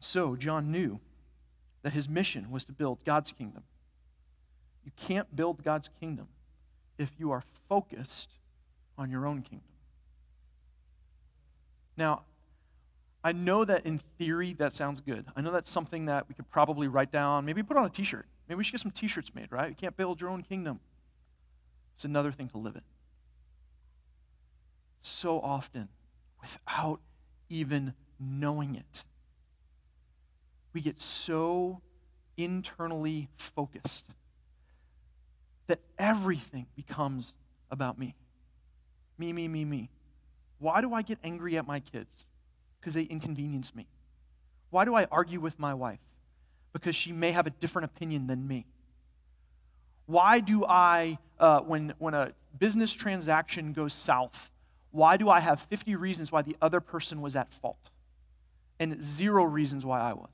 So 0.00 0.34
John 0.34 0.72
knew 0.72 0.98
that 1.82 1.92
his 1.92 2.08
mission 2.08 2.50
was 2.50 2.64
to 2.64 2.72
build 2.72 3.04
God's 3.04 3.32
kingdom. 3.32 3.62
You 4.84 4.90
can't 4.96 5.36
build 5.36 5.62
God's 5.62 5.90
kingdom 6.00 6.26
if 6.98 7.12
you 7.18 7.30
are 7.30 7.44
focused 7.68 8.30
on 8.98 9.10
your 9.10 9.26
own 9.26 9.42
kingdom. 9.42 9.71
Now, 12.02 12.22
I 13.22 13.30
know 13.30 13.64
that 13.64 13.86
in 13.86 13.98
theory 14.18 14.54
that 14.54 14.74
sounds 14.74 14.98
good. 15.00 15.24
I 15.36 15.40
know 15.40 15.52
that's 15.52 15.70
something 15.70 16.06
that 16.06 16.28
we 16.28 16.34
could 16.34 16.50
probably 16.50 16.88
write 16.88 17.12
down, 17.12 17.44
maybe 17.44 17.62
put 17.62 17.76
on 17.76 17.84
a 17.84 17.88
t 17.88 18.02
shirt. 18.02 18.26
Maybe 18.48 18.56
we 18.56 18.64
should 18.64 18.72
get 18.72 18.80
some 18.80 18.90
t 18.90 19.06
shirts 19.06 19.32
made, 19.36 19.52
right? 19.52 19.68
You 19.68 19.76
can't 19.76 19.96
build 19.96 20.20
your 20.20 20.28
own 20.28 20.42
kingdom. 20.42 20.80
It's 21.94 22.04
another 22.04 22.32
thing 22.32 22.48
to 22.48 22.58
live 22.58 22.74
it. 22.74 22.82
So 25.00 25.40
often, 25.40 25.90
without 26.40 26.98
even 27.48 27.94
knowing 28.18 28.74
it, 28.74 29.04
we 30.72 30.80
get 30.80 31.00
so 31.00 31.82
internally 32.36 33.28
focused 33.36 34.08
that 35.68 35.78
everything 36.00 36.66
becomes 36.74 37.36
about 37.70 37.96
me. 37.96 38.16
Me, 39.18 39.32
me, 39.32 39.46
me, 39.46 39.64
me. 39.64 39.90
Why 40.62 40.80
do 40.80 40.94
I 40.94 41.02
get 41.02 41.18
angry 41.24 41.56
at 41.58 41.66
my 41.66 41.80
kids? 41.80 42.26
Because 42.80 42.94
they 42.94 43.02
inconvenience 43.02 43.74
me. 43.74 43.88
Why 44.70 44.84
do 44.84 44.94
I 44.94 45.06
argue 45.10 45.40
with 45.40 45.58
my 45.58 45.74
wife? 45.74 45.98
Because 46.72 46.94
she 46.94 47.10
may 47.10 47.32
have 47.32 47.48
a 47.48 47.50
different 47.50 47.86
opinion 47.86 48.28
than 48.28 48.46
me. 48.46 48.64
Why 50.06 50.38
do 50.38 50.64
I, 50.64 51.18
uh, 51.40 51.62
when, 51.62 51.94
when 51.98 52.14
a 52.14 52.32
business 52.56 52.92
transaction 52.92 53.72
goes 53.72 53.92
south, 53.92 54.52
why 54.92 55.16
do 55.16 55.28
I 55.28 55.40
have 55.40 55.58
50 55.62 55.96
reasons 55.96 56.30
why 56.30 56.42
the 56.42 56.56
other 56.62 56.80
person 56.80 57.20
was 57.20 57.34
at 57.34 57.52
fault 57.52 57.90
and 58.78 59.02
zero 59.02 59.42
reasons 59.42 59.84
why 59.84 60.00
I 60.00 60.12
was? 60.12 60.30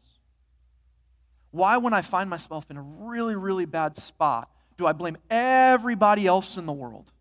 Why, 1.52 1.78
when 1.78 1.94
I 1.94 2.02
find 2.02 2.28
myself 2.28 2.70
in 2.70 2.76
a 2.76 2.82
really, 2.82 3.34
really 3.34 3.64
bad 3.64 3.96
spot, 3.96 4.50
do 4.76 4.86
I 4.86 4.92
blame 4.92 5.16
everybody 5.30 6.26
else 6.26 6.58
in 6.58 6.66
the 6.66 6.72
world? 6.72 7.12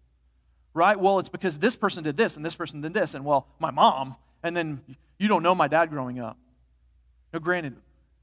Right? 0.78 1.00
Well, 1.00 1.18
it's 1.18 1.28
because 1.28 1.58
this 1.58 1.76
person 1.76 2.04
did 2.04 2.18
this 2.18 2.38
and 2.38 2.46
this 2.46 2.54
person 2.54 2.82
did 2.82 2.94
this, 2.94 3.16
and 3.16 3.26
well, 3.26 3.48
my 3.58 3.72
mom, 3.72 4.16
and 4.44 4.56
then 4.56 4.84
you 5.18 5.28
don't 5.28 5.42
know 5.42 5.56
my 5.56 5.68
dad 5.68 5.90
growing 5.90 6.20
up. 6.20 6.38
Now, 7.34 7.40
granted, 7.40 7.78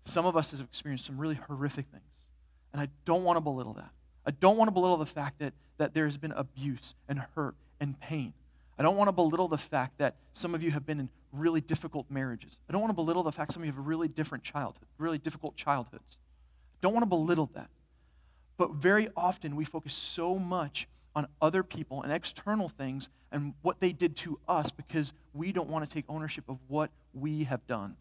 some 0.04 0.24
of 0.24 0.36
us 0.36 0.52
have 0.52 0.60
experienced 0.60 1.04
some 1.04 1.18
really 1.18 1.34
horrific 1.34 1.86
things, 1.90 2.28
and 2.72 2.80
I 2.80 2.90
don't 3.04 3.24
want 3.24 3.38
to 3.38 3.40
belittle 3.40 3.72
that. 3.72 3.90
I 4.24 4.30
don't 4.30 4.56
want 4.56 4.68
to 4.68 4.72
belittle 4.72 4.98
the 4.98 5.04
fact 5.04 5.40
that, 5.40 5.52
that 5.78 5.94
there 5.94 6.04
has 6.04 6.16
been 6.16 6.30
abuse 6.30 6.94
and 7.08 7.18
hurt 7.34 7.56
and 7.80 7.98
pain. 7.98 8.34
I 8.78 8.84
don't 8.84 8.96
want 8.96 9.08
to 9.08 9.12
belittle 9.12 9.48
the 9.48 9.58
fact 9.58 9.98
that 9.98 10.14
some 10.32 10.54
of 10.54 10.62
you 10.62 10.70
have 10.70 10.86
been 10.86 11.00
in 11.00 11.08
really 11.32 11.60
difficult 11.60 12.08
marriages. 12.08 12.60
I 12.68 12.72
don't 12.72 12.80
want 12.80 12.92
to 12.92 12.94
belittle 12.94 13.24
the 13.24 13.32
fact 13.32 13.48
that 13.48 13.54
some 13.54 13.62
of 13.62 13.66
you 13.66 13.72
have 13.72 13.84
really 13.84 14.06
different 14.06 14.44
childhood, 14.44 14.86
really 14.98 15.18
difficult 15.18 15.56
childhoods. 15.56 16.18
I 16.74 16.78
don't 16.82 16.92
want 16.92 17.02
to 17.02 17.08
belittle 17.08 17.50
that. 17.54 17.70
But 18.56 18.74
very 18.74 19.08
often 19.16 19.56
we 19.56 19.64
focus 19.64 19.92
so 19.92 20.38
much 20.38 20.86
on 21.14 21.28
other 21.40 21.62
people 21.62 22.02
and 22.02 22.12
external 22.12 22.68
things 22.68 23.08
and 23.30 23.54
what 23.62 23.80
they 23.80 23.92
did 23.92 24.16
to 24.16 24.38
us 24.48 24.70
because 24.70 25.12
we 25.32 25.52
don't 25.52 25.68
want 25.68 25.88
to 25.88 25.92
take 25.92 26.04
ownership 26.08 26.44
of 26.48 26.58
what 26.68 26.90
we 27.12 27.44
have 27.44 27.66
done. 27.66 27.96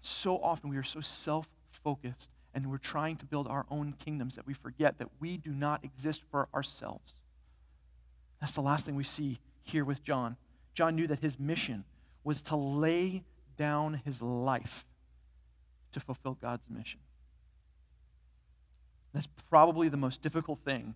So 0.00 0.38
often 0.38 0.70
we 0.70 0.76
are 0.76 0.82
so 0.82 1.00
self 1.00 1.48
focused 1.70 2.30
and 2.54 2.70
we're 2.70 2.78
trying 2.78 3.16
to 3.16 3.26
build 3.26 3.46
our 3.46 3.66
own 3.70 3.92
kingdoms 3.92 4.36
that 4.36 4.46
we 4.46 4.54
forget 4.54 4.98
that 4.98 5.08
we 5.20 5.36
do 5.36 5.50
not 5.50 5.84
exist 5.84 6.22
for 6.30 6.48
ourselves. 6.54 7.14
That's 8.40 8.54
the 8.54 8.62
last 8.62 8.86
thing 8.86 8.94
we 8.94 9.04
see 9.04 9.38
here 9.62 9.84
with 9.84 10.02
John. 10.02 10.36
John 10.74 10.96
knew 10.96 11.06
that 11.08 11.20
his 11.20 11.38
mission 11.38 11.84
was 12.24 12.42
to 12.44 12.56
lay 12.56 13.24
down 13.56 14.00
his 14.04 14.22
life 14.22 14.86
to 15.92 16.00
fulfill 16.00 16.34
God's 16.40 16.68
mission. 16.70 17.00
That's 19.12 19.28
probably 19.50 19.88
the 19.88 19.96
most 19.96 20.22
difficult 20.22 20.60
thing 20.60 20.94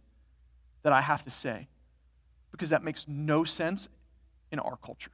that 0.83 0.93
I 0.93 1.01
have 1.01 1.25
to 1.25 1.31
say 1.31 1.69
because 2.51 2.71
that 2.71 2.83
makes 2.85 3.07
no 3.09 3.45
sense 3.45 3.89
in 4.51 4.59
our 4.59 4.77
culture. 4.77 5.11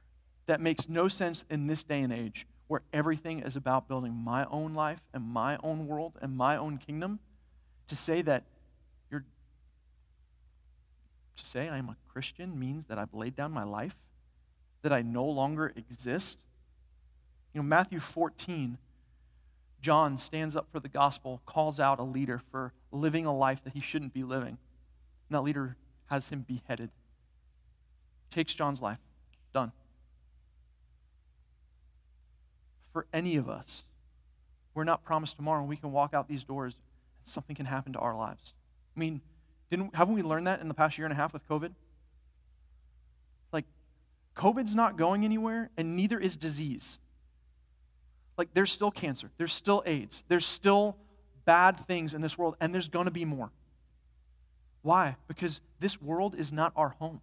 That 0.47 0.61
makes 0.61 0.89
no 0.89 1.07
sense 1.07 1.45
in 1.49 1.67
this 1.67 1.83
day 1.83 2.01
and 2.01 2.11
age 2.11 2.47
where 2.67 2.81
everything 2.93 3.39
is 3.39 3.55
about 3.55 3.87
building 3.87 4.13
my 4.13 4.45
own 4.45 4.73
life 4.73 5.01
and 5.13 5.23
my 5.23 5.57
own 5.63 5.87
world 5.87 6.17
and 6.21 6.35
my 6.35 6.57
own 6.57 6.77
kingdom. 6.77 7.19
To 7.87 7.95
say 7.95 8.21
that 8.21 8.43
you're 9.09 9.25
to 11.37 11.45
say 11.45 11.69
I 11.69 11.77
am 11.77 11.89
a 11.89 11.97
Christian 12.07 12.59
means 12.59 12.85
that 12.85 12.99
I've 12.99 13.13
laid 13.13 13.35
down 13.35 13.51
my 13.51 13.63
life, 13.63 13.95
that 14.83 14.93
I 14.93 15.01
no 15.01 15.25
longer 15.25 15.73
exist. 15.75 16.43
You 17.53 17.61
know, 17.61 17.67
Matthew 17.67 17.99
14 17.99 18.77
John 19.81 20.17
stands 20.17 20.55
up 20.55 20.67
for 20.71 20.79
the 20.79 20.89
gospel, 20.89 21.41
calls 21.45 21.79
out 21.79 21.99
a 21.99 22.03
leader 22.03 22.41
for 22.51 22.73
living 22.91 23.25
a 23.25 23.35
life 23.35 23.63
that 23.63 23.73
he 23.73 23.81
shouldn't 23.81 24.13
be 24.13 24.23
living. 24.23 24.57
And 25.29 25.37
that 25.37 25.41
leader 25.41 25.75
has 26.07 26.29
him 26.29 26.45
beheaded. 26.47 26.89
Takes 28.31 28.53
John's 28.53 28.81
life. 28.81 28.99
Done. 29.53 29.71
For 32.91 33.05
any 33.13 33.35
of 33.35 33.47
us, 33.47 33.85
we're 34.73 34.83
not 34.83 35.03
promised 35.03 35.35
tomorrow 35.35 35.59
and 35.59 35.69
we 35.69 35.77
can 35.77 35.91
walk 35.91 36.13
out 36.13 36.27
these 36.27 36.43
doors 36.43 36.73
and 36.75 37.27
something 37.27 37.55
can 37.55 37.65
happen 37.65 37.93
to 37.93 37.99
our 37.99 38.15
lives. 38.15 38.53
I 38.95 38.99
mean, 38.99 39.21
didn't, 39.69 39.95
haven't 39.95 40.15
we 40.15 40.23
learned 40.23 40.47
that 40.47 40.61
in 40.61 40.67
the 40.67 40.73
past 40.73 40.97
year 40.97 41.05
and 41.05 41.13
a 41.13 41.15
half 41.15 41.31
with 41.31 41.47
COVID? 41.47 41.71
Like, 43.51 43.65
COVID's 44.35 44.73
not 44.73 44.97
going 44.97 45.23
anywhere, 45.25 45.69
and 45.77 45.95
neither 45.95 46.19
is 46.19 46.35
disease 46.35 46.99
like 48.39 48.53
there's 48.53 48.71
still 48.71 48.89
cancer, 48.89 49.29
there's 49.37 49.53
still 49.53 49.83
AIDS, 49.85 50.23
there's 50.29 50.45
still 50.45 50.97
bad 51.43 51.77
things 51.77 52.13
in 52.13 52.21
this 52.21 52.37
world, 52.37 52.55
and 52.61 52.73
there's 52.73 52.87
going 52.87 53.05
to 53.05 53.11
be 53.11 53.25
more. 53.25 53.51
Why? 54.81 55.17
Because 55.27 55.61
this 55.79 56.01
world 56.01 56.35
is 56.35 56.51
not 56.51 56.73
our 56.75 56.89
home. 56.89 57.21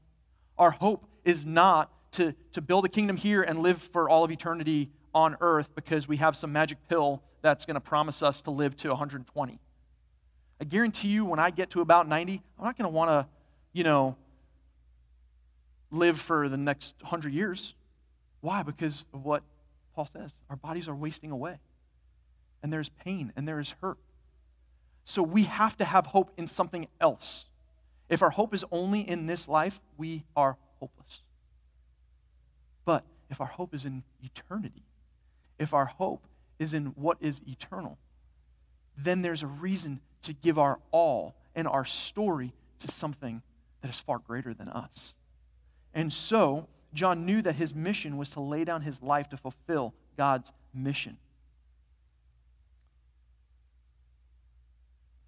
Our 0.58 0.72
hope 0.72 1.06
is 1.24 1.44
not 1.44 1.90
to, 2.12 2.34
to 2.52 2.60
build 2.60 2.84
a 2.84 2.88
kingdom 2.88 3.16
here 3.16 3.42
and 3.42 3.60
live 3.60 3.78
for 3.78 4.08
all 4.08 4.24
of 4.24 4.30
eternity 4.30 4.90
on 5.14 5.36
earth 5.40 5.74
because 5.74 6.06
we 6.06 6.18
have 6.18 6.36
some 6.36 6.52
magic 6.52 6.78
pill 6.88 7.22
that's 7.42 7.64
going 7.64 7.74
to 7.74 7.80
promise 7.80 8.22
us 8.22 8.40
to 8.42 8.50
live 8.50 8.76
to 8.76 8.88
120. 8.88 9.60
I 10.60 10.64
guarantee 10.64 11.08
you, 11.08 11.24
when 11.24 11.38
I 11.38 11.50
get 11.50 11.70
to 11.70 11.80
about 11.80 12.08
90, 12.08 12.42
I'm 12.58 12.64
not 12.64 12.78
going 12.78 12.90
to 12.90 12.94
want 12.94 13.10
to, 13.10 13.26
you 13.72 13.84
know, 13.84 14.16
live 15.90 16.18
for 16.18 16.48
the 16.48 16.56
next 16.56 16.94
100 17.00 17.32
years. 17.32 17.74
Why? 18.40 18.62
Because 18.62 19.04
of 19.12 19.24
what 19.24 19.42
Paul 19.94 20.08
says. 20.12 20.32
Our 20.48 20.56
bodies 20.56 20.88
are 20.88 20.94
wasting 20.94 21.30
away. 21.30 21.58
And 22.62 22.72
there's 22.72 22.88
pain 22.88 23.32
and 23.36 23.46
there 23.46 23.60
is 23.60 23.74
hurt. 23.82 23.98
So 25.06 25.22
we 25.22 25.44
have 25.44 25.76
to 25.76 25.84
have 25.84 26.06
hope 26.06 26.32
in 26.36 26.48
something 26.48 26.88
else. 27.00 27.46
If 28.08 28.22
our 28.22 28.30
hope 28.30 28.52
is 28.52 28.64
only 28.72 29.08
in 29.08 29.26
this 29.26 29.48
life, 29.48 29.80
we 29.96 30.24
are 30.34 30.58
hopeless. 30.80 31.22
But 32.84 33.04
if 33.30 33.40
our 33.40 33.46
hope 33.46 33.72
is 33.72 33.84
in 33.84 34.02
eternity, 34.20 34.82
if 35.60 35.72
our 35.72 35.86
hope 35.86 36.26
is 36.58 36.74
in 36.74 36.86
what 36.96 37.18
is 37.20 37.40
eternal, 37.46 37.98
then 38.98 39.22
there's 39.22 39.44
a 39.44 39.46
reason 39.46 40.00
to 40.22 40.32
give 40.32 40.58
our 40.58 40.80
all 40.90 41.36
and 41.54 41.68
our 41.68 41.84
story 41.84 42.52
to 42.80 42.88
something 42.88 43.42
that 43.82 43.90
is 43.90 44.00
far 44.00 44.18
greater 44.18 44.52
than 44.52 44.68
us. 44.68 45.14
And 45.94 46.12
so, 46.12 46.66
John 46.92 47.24
knew 47.24 47.42
that 47.42 47.54
his 47.54 47.76
mission 47.76 48.16
was 48.16 48.30
to 48.30 48.40
lay 48.40 48.64
down 48.64 48.82
his 48.82 49.02
life 49.02 49.28
to 49.28 49.36
fulfill 49.36 49.94
God's 50.16 50.50
mission. 50.74 51.18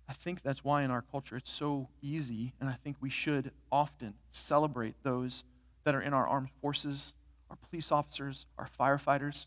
I 0.08 0.14
think 0.14 0.42
that's 0.42 0.64
why 0.64 0.82
in 0.82 0.90
our 0.90 1.02
culture 1.02 1.36
it's 1.36 1.50
so 1.50 1.88
easy, 2.00 2.54
and 2.60 2.68
I 2.68 2.72
think 2.72 2.96
we 3.00 3.10
should 3.10 3.52
often 3.70 4.14
celebrate 4.30 4.94
those 5.02 5.44
that 5.84 5.94
are 5.94 6.00
in 6.00 6.14
our 6.14 6.26
armed 6.26 6.48
forces, 6.62 7.14
our 7.50 7.56
police 7.56 7.92
officers, 7.92 8.46
our 8.56 8.68
firefighters, 8.78 9.46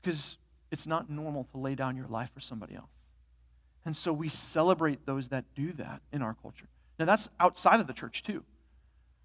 because 0.00 0.36
it's 0.70 0.86
not 0.86 1.08
normal 1.08 1.44
to 1.52 1.58
lay 1.58 1.74
down 1.74 1.96
your 1.96 2.06
life 2.06 2.30
for 2.32 2.40
somebody 2.40 2.74
else. 2.74 2.90
And 3.84 3.96
so 3.96 4.12
we 4.12 4.28
celebrate 4.28 5.06
those 5.06 5.28
that 5.28 5.44
do 5.54 5.72
that 5.72 6.02
in 6.12 6.20
our 6.20 6.34
culture. 6.34 6.66
Now, 6.98 7.06
that's 7.06 7.30
outside 7.40 7.80
of 7.80 7.86
the 7.86 7.94
church, 7.94 8.22
too. 8.22 8.44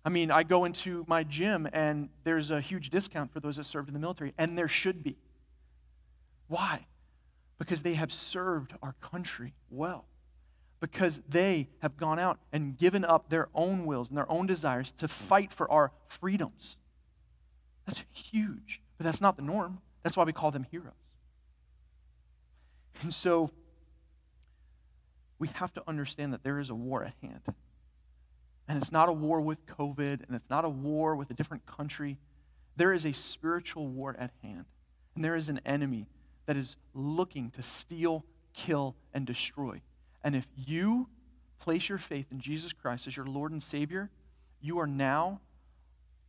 I 0.05 0.09
mean, 0.09 0.31
I 0.31 0.43
go 0.43 0.65
into 0.65 1.03
my 1.07 1.23
gym 1.23 1.67
and 1.73 2.09
there's 2.23 2.51
a 2.51 2.61
huge 2.61 2.89
discount 2.89 3.33
for 3.33 3.39
those 3.39 3.57
that 3.57 3.65
served 3.65 3.89
in 3.89 3.93
the 3.93 3.99
military, 3.99 4.33
and 4.37 4.57
there 4.57 4.67
should 4.69 5.03
be. 5.03 5.17
Why? 6.47 6.85
Because 7.57 7.83
they 7.83 7.93
have 7.93 8.11
served 8.11 8.73
our 8.81 8.95
country 9.01 9.53
well. 9.69 10.05
Because 10.79 11.21
they 11.27 11.69
have 11.81 11.97
gone 11.97 12.19
out 12.19 12.39
and 12.51 12.77
given 12.77 13.05
up 13.05 13.29
their 13.29 13.49
own 13.55 13.85
wills 13.85 14.09
and 14.09 14.17
their 14.17 14.29
own 14.29 14.45
desires 14.45 14.91
to 14.93 15.07
fight 15.07 15.53
for 15.53 15.71
our 15.71 15.91
freedoms. 16.07 16.77
That's 17.85 18.03
huge, 18.11 18.81
but 18.97 19.05
that's 19.05 19.21
not 19.21 19.37
the 19.37 19.43
norm. 19.43 19.79
That's 20.03 20.17
why 20.17 20.23
we 20.23 20.33
call 20.33 20.51
them 20.51 20.65
heroes. 20.69 20.93
And 23.01 23.13
so 23.13 23.51
we 25.39 25.47
have 25.49 25.73
to 25.73 25.83
understand 25.87 26.33
that 26.33 26.43
there 26.43 26.59
is 26.59 26.69
a 26.69 26.75
war 26.75 27.03
at 27.03 27.13
hand. 27.21 27.41
And 28.67 28.77
it's 28.77 28.91
not 28.91 29.09
a 29.09 29.13
war 29.13 29.41
with 29.41 29.65
COVID, 29.65 30.25
and 30.25 30.35
it's 30.35 30.49
not 30.49 30.65
a 30.65 30.69
war 30.69 31.15
with 31.15 31.29
a 31.29 31.33
different 31.33 31.65
country. 31.65 32.17
There 32.75 32.91
is 32.93 33.05
a 33.05 33.13
spiritual 33.13 33.87
war 33.87 34.15
at 34.17 34.31
hand. 34.43 34.65
And 35.13 35.23
there 35.23 35.35
is 35.35 35.49
an 35.49 35.61
enemy 35.65 36.07
that 36.45 36.57
is 36.57 36.77
looking 36.93 37.51
to 37.51 37.63
steal, 37.63 38.25
kill, 38.53 38.95
and 39.13 39.25
destroy. 39.25 39.81
And 40.23 40.35
if 40.35 40.47
you 40.55 41.09
place 41.59 41.89
your 41.89 41.97
faith 41.97 42.27
in 42.31 42.39
Jesus 42.39 42.73
Christ 42.73 43.07
as 43.07 43.17
your 43.17 43.25
Lord 43.25 43.51
and 43.51 43.61
Savior, 43.61 44.09
you 44.61 44.79
are 44.79 44.87
now 44.87 45.41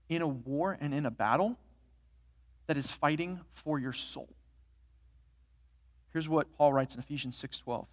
in 0.09 0.23
a 0.23 0.29
war 0.29 0.77
and 0.81 0.95
in 0.95 1.07
a 1.07 1.11
battle 1.11 1.59
that 2.67 2.77
is 2.77 2.91
fighting 2.91 3.41
for 3.53 3.79
your 3.79 3.93
soul. 3.93 4.29
Here's 6.13 6.29
what 6.29 6.53
Paul 6.57 6.73
writes 6.73 6.95
in 6.95 7.01
Ephesians 7.01 7.37
6:12. 7.37 7.87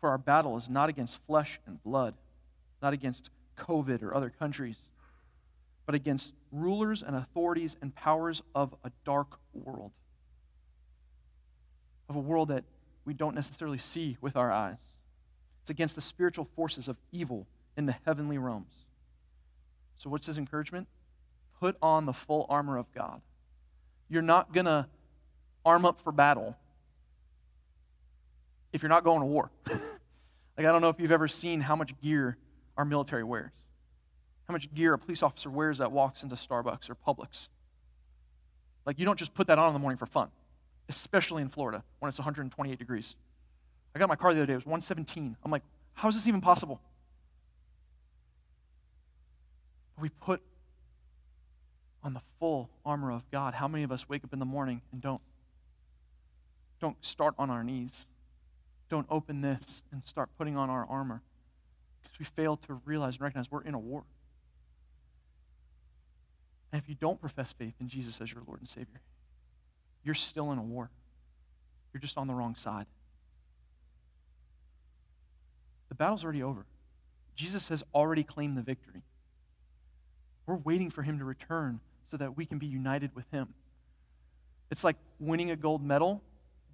For 0.00 0.10
our 0.10 0.18
battle 0.18 0.56
is 0.56 0.68
not 0.68 0.88
against 0.88 1.18
flesh 1.26 1.60
and 1.66 1.82
blood, 1.82 2.14
not 2.80 2.92
against 2.92 3.30
COVID 3.56 4.02
or 4.02 4.14
other 4.14 4.30
countries, 4.30 4.76
but 5.86 5.94
against 5.94 6.34
rulers 6.52 7.02
and 7.02 7.16
authorities 7.16 7.76
and 7.82 7.94
powers 7.94 8.42
of 8.54 8.74
a 8.84 8.90
dark 9.04 9.40
world, 9.52 9.92
of 12.10 12.16
a 12.16 12.20
world 12.20 12.48
that 12.48 12.64
we 13.06 13.14
don't 13.14 13.34
necessarily 13.34 13.78
see 13.78 14.18
with 14.20 14.36
our 14.36 14.52
eyes. 14.52 14.76
It's 15.62 15.70
against 15.70 15.94
the 15.94 16.02
spiritual 16.02 16.44
forces 16.56 16.88
of 16.88 16.96
evil 17.12 17.46
in 17.76 17.86
the 17.86 17.94
heavenly 18.04 18.36
realms. 18.36 18.74
So, 19.96 20.10
what's 20.10 20.26
his 20.26 20.36
encouragement? 20.36 20.88
Put 21.60 21.76
on 21.80 22.06
the 22.06 22.12
full 22.12 22.46
armor 22.48 22.76
of 22.76 22.92
God. 22.92 23.22
You're 24.08 24.22
not 24.22 24.52
going 24.52 24.66
to 24.66 24.86
arm 25.64 25.84
up 25.84 26.00
for 26.00 26.10
battle 26.10 26.56
if 28.72 28.82
you're 28.82 28.88
not 28.88 29.04
going 29.04 29.20
to 29.20 29.26
war. 29.26 29.50
like, 29.66 29.78
I 30.58 30.62
don't 30.62 30.80
know 30.80 30.88
if 30.88 30.98
you've 30.98 31.12
ever 31.12 31.28
seen 31.28 31.60
how 31.60 31.76
much 31.76 31.98
gear 32.00 32.36
our 32.76 32.84
military 32.84 33.24
wears, 33.24 33.52
how 34.48 34.52
much 34.52 34.72
gear 34.74 34.94
a 34.94 34.98
police 34.98 35.22
officer 35.22 35.50
wears 35.50 35.78
that 35.78 35.92
walks 35.92 36.22
into 36.22 36.34
Starbucks 36.34 36.90
or 36.90 36.94
Publix. 36.94 37.48
Like, 38.86 38.98
you 38.98 39.04
don't 39.04 39.18
just 39.18 39.34
put 39.34 39.46
that 39.46 39.58
on 39.58 39.68
in 39.68 39.74
the 39.74 39.78
morning 39.78 39.98
for 39.98 40.06
fun, 40.06 40.30
especially 40.90 41.40
in 41.40 41.48
Florida 41.48 41.84
when 42.00 42.08
it's 42.08 42.18
128 42.18 42.78
degrees. 42.78 43.14
I 43.94 43.98
got 43.98 44.08
my 44.08 44.16
car 44.16 44.34
the 44.34 44.40
other 44.40 44.46
day, 44.46 44.52
it 44.52 44.56
was 44.56 44.66
117. 44.66 45.36
I'm 45.42 45.50
like, 45.50 45.62
how 45.94 46.08
is 46.08 46.16
this 46.16 46.26
even 46.26 46.40
possible? 46.40 46.80
We 49.98 50.08
put 50.08 50.42
on 52.02 52.14
the 52.14 52.22
full 52.38 52.70
armor 52.84 53.12
of 53.12 53.30
God. 53.30 53.54
How 53.54 53.68
many 53.68 53.84
of 53.84 53.92
us 53.92 54.08
wake 54.08 54.24
up 54.24 54.32
in 54.32 54.38
the 54.38 54.44
morning 54.44 54.82
and 54.92 55.00
don't 55.00 55.20
don't 56.80 56.96
start 57.04 57.34
on 57.38 57.50
our 57.50 57.62
knees? 57.62 58.06
Don't 58.88 59.06
open 59.10 59.42
this 59.42 59.82
and 59.92 60.04
start 60.04 60.30
putting 60.38 60.56
on 60.56 60.70
our 60.70 60.86
armor 60.88 61.22
because 62.02 62.18
we 62.18 62.24
fail 62.24 62.56
to 62.56 62.80
realize 62.84 63.14
and 63.14 63.20
recognize 63.20 63.50
we're 63.50 63.62
in 63.62 63.74
a 63.74 63.78
war. 63.78 64.04
And 66.72 66.82
if 66.82 66.88
you 66.88 66.94
don't 66.94 67.20
profess 67.20 67.52
faith 67.52 67.74
in 67.80 67.88
Jesus 67.88 68.20
as 68.20 68.32
your 68.32 68.42
Lord 68.46 68.60
and 68.60 68.68
Savior, 68.68 69.02
you're 70.04 70.14
still 70.14 70.52
in 70.52 70.58
a 70.58 70.62
war. 70.62 70.90
You're 71.92 72.00
just 72.00 72.16
on 72.16 72.26
the 72.26 72.34
wrong 72.34 72.54
side. 72.54 72.86
The 75.88 75.94
battle's 75.94 76.24
already 76.24 76.42
over. 76.42 76.66
Jesus 77.34 77.68
has 77.68 77.82
already 77.94 78.22
claimed 78.22 78.56
the 78.56 78.62
victory. 78.62 79.02
We're 80.46 80.56
waiting 80.56 80.90
for 80.90 81.02
him 81.02 81.18
to 81.18 81.24
return 81.24 81.80
so 82.10 82.16
that 82.16 82.36
we 82.36 82.46
can 82.46 82.58
be 82.58 82.66
united 82.66 83.14
with 83.14 83.30
him. 83.30 83.54
It's 84.70 84.84
like 84.84 84.96
winning 85.18 85.50
a 85.50 85.56
gold 85.56 85.82
medal, 85.82 86.22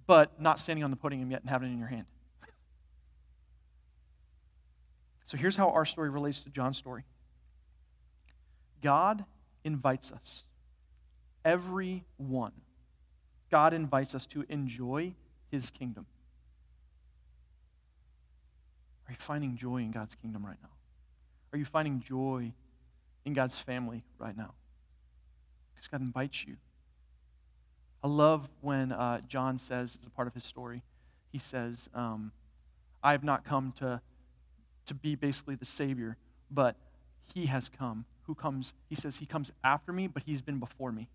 but 0.05 0.39
not 0.41 0.59
standing 0.59 0.83
on 0.83 0.91
the 0.91 0.97
podium 0.97 1.31
yet 1.31 1.41
and 1.41 1.49
having 1.49 1.69
it 1.69 1.73
in 1.73 1.79
your 1.79 1.87
hand. 1.87 2.05
So 5.25 5.35
here's 5.35 5.57
how 5.57 5.71
our 5.71 5.83
story 5.83 6.09
relates 6.09 6.43
to 6.43 6.49
John's 6.49 6.77
story 6.77 7.03
God 8.81 9.25
invites 9.65 10.09
us, 10.11 10.45
every 11.43 12.05
one. 12.15 12.53
God 13.49 13.73
invites 13.73 14.13
us 14.13 14.25
to 14.27 14.45
enjoy 14.49 15.13
his 15.49 15.69
kingdom. 15.69 16.05
Are 19.07 19.11
you 19.11 19.17
finding 19.19 19.55
joy 19.55 19.77
in 19.77 19.91
God's 19.91 20.15
kingdom 20.15 20.45
right 20.45 20.57
now? 20.61 20.69
Are 21.53 21.57
you 21.57 21.65
finding 21.65 22.01
joy 22.01 22.51
in 23.25 23.33
God's 23.33 23.57
family 23.57 24.03
right 24.19 24.35
now? 24.35 24.53
Because 25.73 25.87
God 25.87 26.01
invites 26.01 26.45
you. 26.45 26.57
I 28.03 28.07
love 28.07 28.49
when 28.61 28.91
uh, 28.91 29.21
John 29.27 29.57
says, 29.57 29.97
as 29.99 30.05
a 30.05 30.09
part 30.09 30.27
of 30.27 30.33
his 30.33 30.43
story, 30.43 30.83
he 31.31 31.39
says, 31.39 31.89
um, 31.93 32.31
I 33.03 33.11
have 33.11 33.23
not 33.23 33.45
come 33.45 33.73
to, 33.77 34.01
to 34.85 34.93
be 34.93 35.15
basically 35.15 35.55
the 35.55 35.65
Savior, 35.65 36.17
but 36.51 36.75
he 37.33 37.45
has 37.45 37.69
come. 37.69 38.05
Who 38.23 38.35
comes? 38.35 38.73
He 38.89 38.95
says, 38.95 39.17
He 39.17 39.25
comes 39.25 39.51
after 39.63 39.93
me, 39.93 40.07
but 40.07 40.23
he's 40.25 40.41
been 40.41 40.59
before 40.59 40.91
me. 40.91 41.07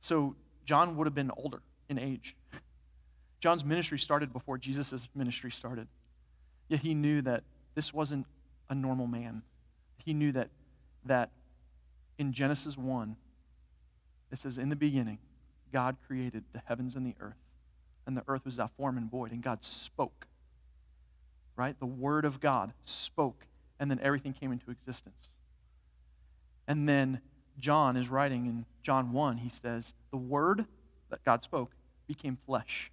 So 0.00 0.34
John 0.68 0.98
would 0.98 1.06
have 1.06 1.14
been 1.14 1.30
older 1.34 1.62
in 1.88 1.98
age. 1.98 2.36
John's 3.40 3.64
ministry 3.64 3.98
started 3.98 4.34
before 4.34 4.58
Jesus' 4.58 5.08
ministry 5.14 5.50
started. 5.50 5.88
Yet 6.68 6.80
he 6.80 6.92
knew 6.92 7.22
that 7.22 7.42
this 7.74 7.94
wasn't 7.94 8.26
a 8.68 8.74
normal 8.74 9.06
man. 9.06 9.40
He 10.04 10.12
knew 10.12 10.30
that, 10.32 10.50
that 11.06 11.30
in 12.18 12.34
Genesis 12.34 12.76
1, 12.76 13.16
it 14.30 14.38
says, 14.38 14.58
In 14.58 14.68
the 14.68 14.76
beginning, 14.76 15.16
God 15.72 15.96
created 16.06 16.44
the 16.52 16.60
heavens 16.66 16.96
and 16.96 17.06
the 17.06 17.14
earth, 17.18 17.40
and 18.06 18.14
the 18.14 18.24
earth 18.28 18.44
was 18.44 18.56
that 18.56 18.70
form 18.76 18.98
and 18.98 19.10
void, 19.10 19.32
and 19.32 19.42
God 19.42 19.64
spoke. 19.64 20.26
Right? 21.56 21.80
The 21.80 21.86
Word 21.86 22.26
of 22.26 22.40
God 22.40 22.74
spoke, 22.84 23.46
and 23.80 23.90
then 23.90 24.00
everything 24.02 24.34
came 24.34 24.52
into 24.52 24.70
existence. 24.70 25.30
And 26.66 26.86
then 26.86 27.22
John 27.58 27.96
is 27.96 28.08
writing 28.08 28.46
in 28.46 28.64
John 28.82 29.12
1, 29.12 29.38
he 29.38 29.48
says, 29.48 29.94
The 30.10 30.16
Word 30.16 30.66
that 31.10 31.24
God 31.24 31.42
spoke 31.42 31.72
became 32.06 32.38
flesh 32.46 32.90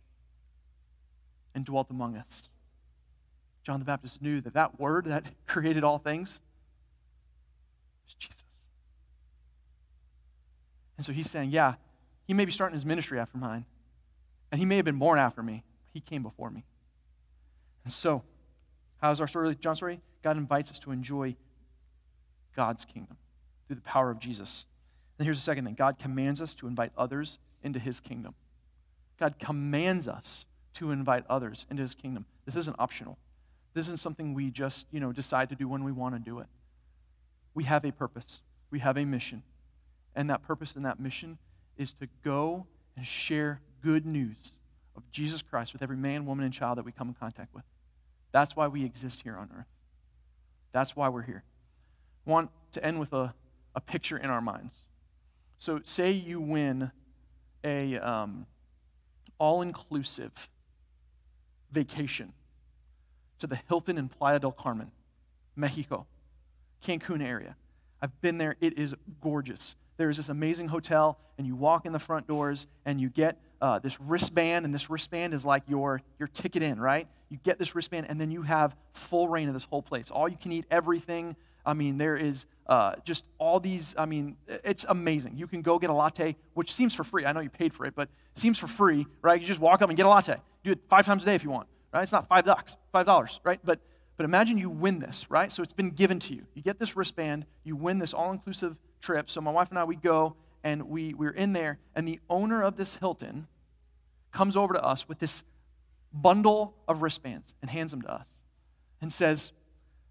and 1.54 1.64
dwelt 1.64 1.90
among 1.90 2.18
us. 2.18 2.50
John 3.64 3.80
the 3.80 3.86
Baptist 3.86 4.22
knew 4.22 4.42
that 4.42 4.54
that 4.54 4.80
Word 4.80 5.06
that 5.06 5.26
created 5.48 5.84
all 5.84 5.98
things 5.98 6.42
was 8.04 8.14
Jesus. 8.16 8.44
And 10.98 11.06
so 11.06 11.12
he's 11.12 11.30
saying, 11.30 11.52
yeah, 11.52 11.76
he 12.26 12.34
may 12.34 12.46
be 12.46 12.52
starting 12.52 12.74
his 12.74 12.86
ministry 12.86 13.20
after 13.20 13.38
mine, 13.38 13.66
and 14.52 14.60
he 14.60 14.66
may 14.66 14.78
have 14.78 14.86
been 14.86 15.00
born 15.00 15.20
after 15.20 15.44
me, 15.44 15.64
but 15.86 15.94
he 15.94 16.00
came 16.00 16.24
before 16.24 16.50
me. 16.50 16.64
And 17.84 17.94
so, 17.94 18.24
how's 19.02 19.22
our 19.22 19.28
story, 19.28 19.56
John's 19.56 19.78
story? 19.78 20.00
God 20.24 20.38
invites 20.38 20.72
us 20.72 20.80
to 20.80 20.92
enjoy 20.92 21.36
God's 22.56 22.86
kingdom 22.86 23.18
through 23.68 23.78
the 23.78 23.82
power 23.82 24.12
of 24.12 24.20
Jesus. 24.20 24.66
And 25.18 25.26
here's 25.26 25.38
the 25.38 25.44
second 25.44 25.66
thing 25.66 25.76
God 25.76 25.98
commands 26.00 26.42
us 26.42 26.56
to 26.56 26.68
invite 26.68 26.92
others 26.98 27.40
into 27.64 27.80
his 27.80 28.00
kingdom. 28.00 28.36
God 29.20 29.40
commands 29.40 30.08
us 30.08 30.46
to 30.76 30.92
invite 30.92 31.24
others 31.30 31.66
into 31.70 31.82
his 31.82 31.96
kingdom. 31.96 32.26
This 32.46 32.56
isn't 32.56 32.76
optional. 32.80 33.18
This 33.74 33.86
isn't 33.86 34.00
something 34.00 34.34
we 34.34 34.52
just, 34.52 34.88
you 34.92 35.00
know, 35.00 35.12
decide 35.12 35.50
to 35.50 35.56
do 35.56 35.68
when 35.68 35.84
we 35.84 35.92
want 35.92 36.16
to 36.16 36.20
do 36.20 36.40
it. 36.40 36.48
We 37.54 37.64
have 37.66 37.86
a 37.86 37.92
purpose. 37.92 38.42
We 38.72 38.80
have 38.80 38.98
a 38.98 39.06
mission. 39.06 39.44
And 40.16 40.30
that 40.30 40.44
purpose 40.44 40.76
and 40.76 40.86
that 40.86 41.00
mission 41.00 41.38
is 41.78 41.94
to 41.96 42.08
go 42.24 42.68
and 42.96 43.06
share 43.06 43.62
good 43.82 44.06
news 44.06 44.54
of 44.96 45.10
Jesus 45.12 45.42
Christ 45.42 45.74
with 45.74 45.82
every 45.82 45.98
man, 45.98 46.26
woman, 46.26 46.46
and 46.46 46.54
child 46.54 46.78
that 46.78 46.86
we 46.86 46.92
come 46.92 47.10
in 47.10 47.14
contact 47.14 47.54
with. 47.54 47.64
That's 48.32 48.56
why 48.56 48.68
we 48.68 48.84
exist 48.86 49.22
here 49.24 49.38
on 49.38 49.50
earth. 49.58 49.68
That's 50.72 50.96
why 50.96 51.10
we're 51.10 51.22
here. 51.22 51.44
I 52.26 52.30
want 52.30 52.50
to 52.74 52.84
end 52.84 53.00
with 53.00 53.14
a, 53.14 53.34
a 53.76 53.82
picture 53.82 54.18
in 54.18 54.30
our 54.30 54.42
minds. 54.42 54.74
So, 55.58 55.82
say 55.84 56.12
you 56.12 56.40
win 56.40 56.92
a 57.64 57.98
um, 57.98 58.46
all-inclusive 59.40 60.50
vacation 61.72 62.34
to 63.40 63.48
the 63.48 63.60
Hilton 63.68 63.98
in 63.98 64.10
Playa 64.10 64.40
del 64.40 64.52
Carmen, 64.52 64.92
Mexico, 65.56 66.06
Cancun 66.86 67.24
area. 67.26 67.56
I've 68.02 68.20
been 68.22 68.38
there. 68.38 68.56
It 68.62 68.78
is 68.78 68.96
gorgeous 69.22 69.76
there 69.98 70.10
is 70.10 70.18
this 70.18 70.30
amazing 70.30 70.68
hotel, 70.68 71.18
and 71.38 71.48
you 71.48 71.56
walk 71.56 71.86
in 71.86 71.94
the 71.94 72.00
front 72.00 72.28
doors, 72.28 72.68
and 72.86 73.00
you 73.00 73.10
get 73.10 73.40
uh, 73.62 73.80
this 73.80 74.00
wristband, 74.02 74.66
and 74.66 74.76
this 74.76 74.90
wristband 74.90 75.34
is 75.34 75.46
like 75.46 75.64
your, 75.68 76.02
your 76.20 76.28
ticket 76.28 76.62
in, 76.62 76.80
right? 76.80 77.08
You 77.30 77.38
get 77.44 77.60
this 77.60 77.76
wristband, 77.76 78.08
and 78.10 78.20
then 78.20 78.30
you 78.32 78.42
have 78.42 78.76
full 78.94 79.30
reign 79.30 79.48
of 79.48 79.54
this 79.54 79.64
whole 79.64 79.82
place. 79.82 80.12
All 80.12 80.28
you 80.28 80.38
can 80.38 80.52
eat, 80.52 80.66
everything. 80.70 81.36
I 81.66 81.74
mean, 81.74 81.98
there 81.98 82.18
is 82.18 82.46
uh, 82.68 82.96
just 83.04 83.26
all 83.38 83.60
these. 83.60 83.96
I 83.98 84.06
mean, 84.06 84.38
it's 84.48 84.86
amazing. 84.88 85.38
You 85.38 85.48
can 85.48 85.62
go 85.62 85.78
get 85.80 85.90
a 85.90 85.94
latte, 85.94 86.36
which 86.54 86.74
seems 86.74 86.94
for 86.94 87.04
free. 87.04 87.26
I 87.26 87.32
know 87.32 87.40
you 87.40 87.50
paid 87.50 87.74
for 87.74 87.86
it, 87.86 87.96
but 87.96 88.10
seems 88.34 88.58
for 88.58 88.68
free, 88.68 89.06
right? 89.22 89.40
You 89.40 89.48
just 89.48 89.60
walk 89.60 89.82
up 89.82 89.90
and 89.90 89.98
get 89.98 90.06
a 90.06 90.10
latte. 90.10 90.38
Do 90.64 90.72
it 90.72 90.80
five 90.90 91.06
times 91.06 91.24
a 91.24 91.26
day 91.26 91.36
if 91.36 91.44
you 91.44 91.50
want, 91.50 91.68
right? 91.94 92.02
It's 92.02 92.12
not 92.12 92.28
five 92.28 92.46
bucks, 92.46 92.78
five 92.92 93.06
dollars, 93.06 93.40
right? 93.44 93.60
But 93.64 93.80
but 94.18 94.24
imagine 94.24 94.58
you 94.58 94.70
win 94.70 95.00
this, 95.00 95.26
right? 95.30 95.52
So 95.52 95.62
it's 95.62 95.74
been 95.74 95.92
given 95.92 96.20
to 96.22 96.34
you. 96.34 96.46
You 96.54 96.62
get 96.62 96.80
this 96.80 96.96
wristband, 96.96 97.46
you 97.64 97.76
win 97.76 98.00
this 98.00 98.14
all 98.14 98.32
inclusive 98.32 98.78
trip. 99.02 99.30
So 99.30 99.42
my 99.42 99.52
wife 99.52 99.70
and 99.70 99.80
I, 99.80 99.84
we 99.84 99.96
go 99.96 100.36
and 100.64 100.84
we, 100.90 101.14
we're 101.14 101.32
in 101.32 101.54
there, 101.54 101.78
and 101.96 102.08
the 102.08 102.20
owner 102.30 102.64
of 102.64 102.76
this 102.76 102.96
Hilton 102.96 103.48
comes 104.32 104.58
over 104.58 104.74
to 104.74 104.84
us 104.84 105.08
with 105.08 105.20
this 105.20 105.44
bundle 106.12 106.76
of 106.88 107.02
wristbands 107.02 107.54
and 107.62 107.70
hands 107.70 107.92
them 107.92 108.02
to 108.02 108.12
us 108.12 108.28
and 109.02 109.12
says, 109.12 109.52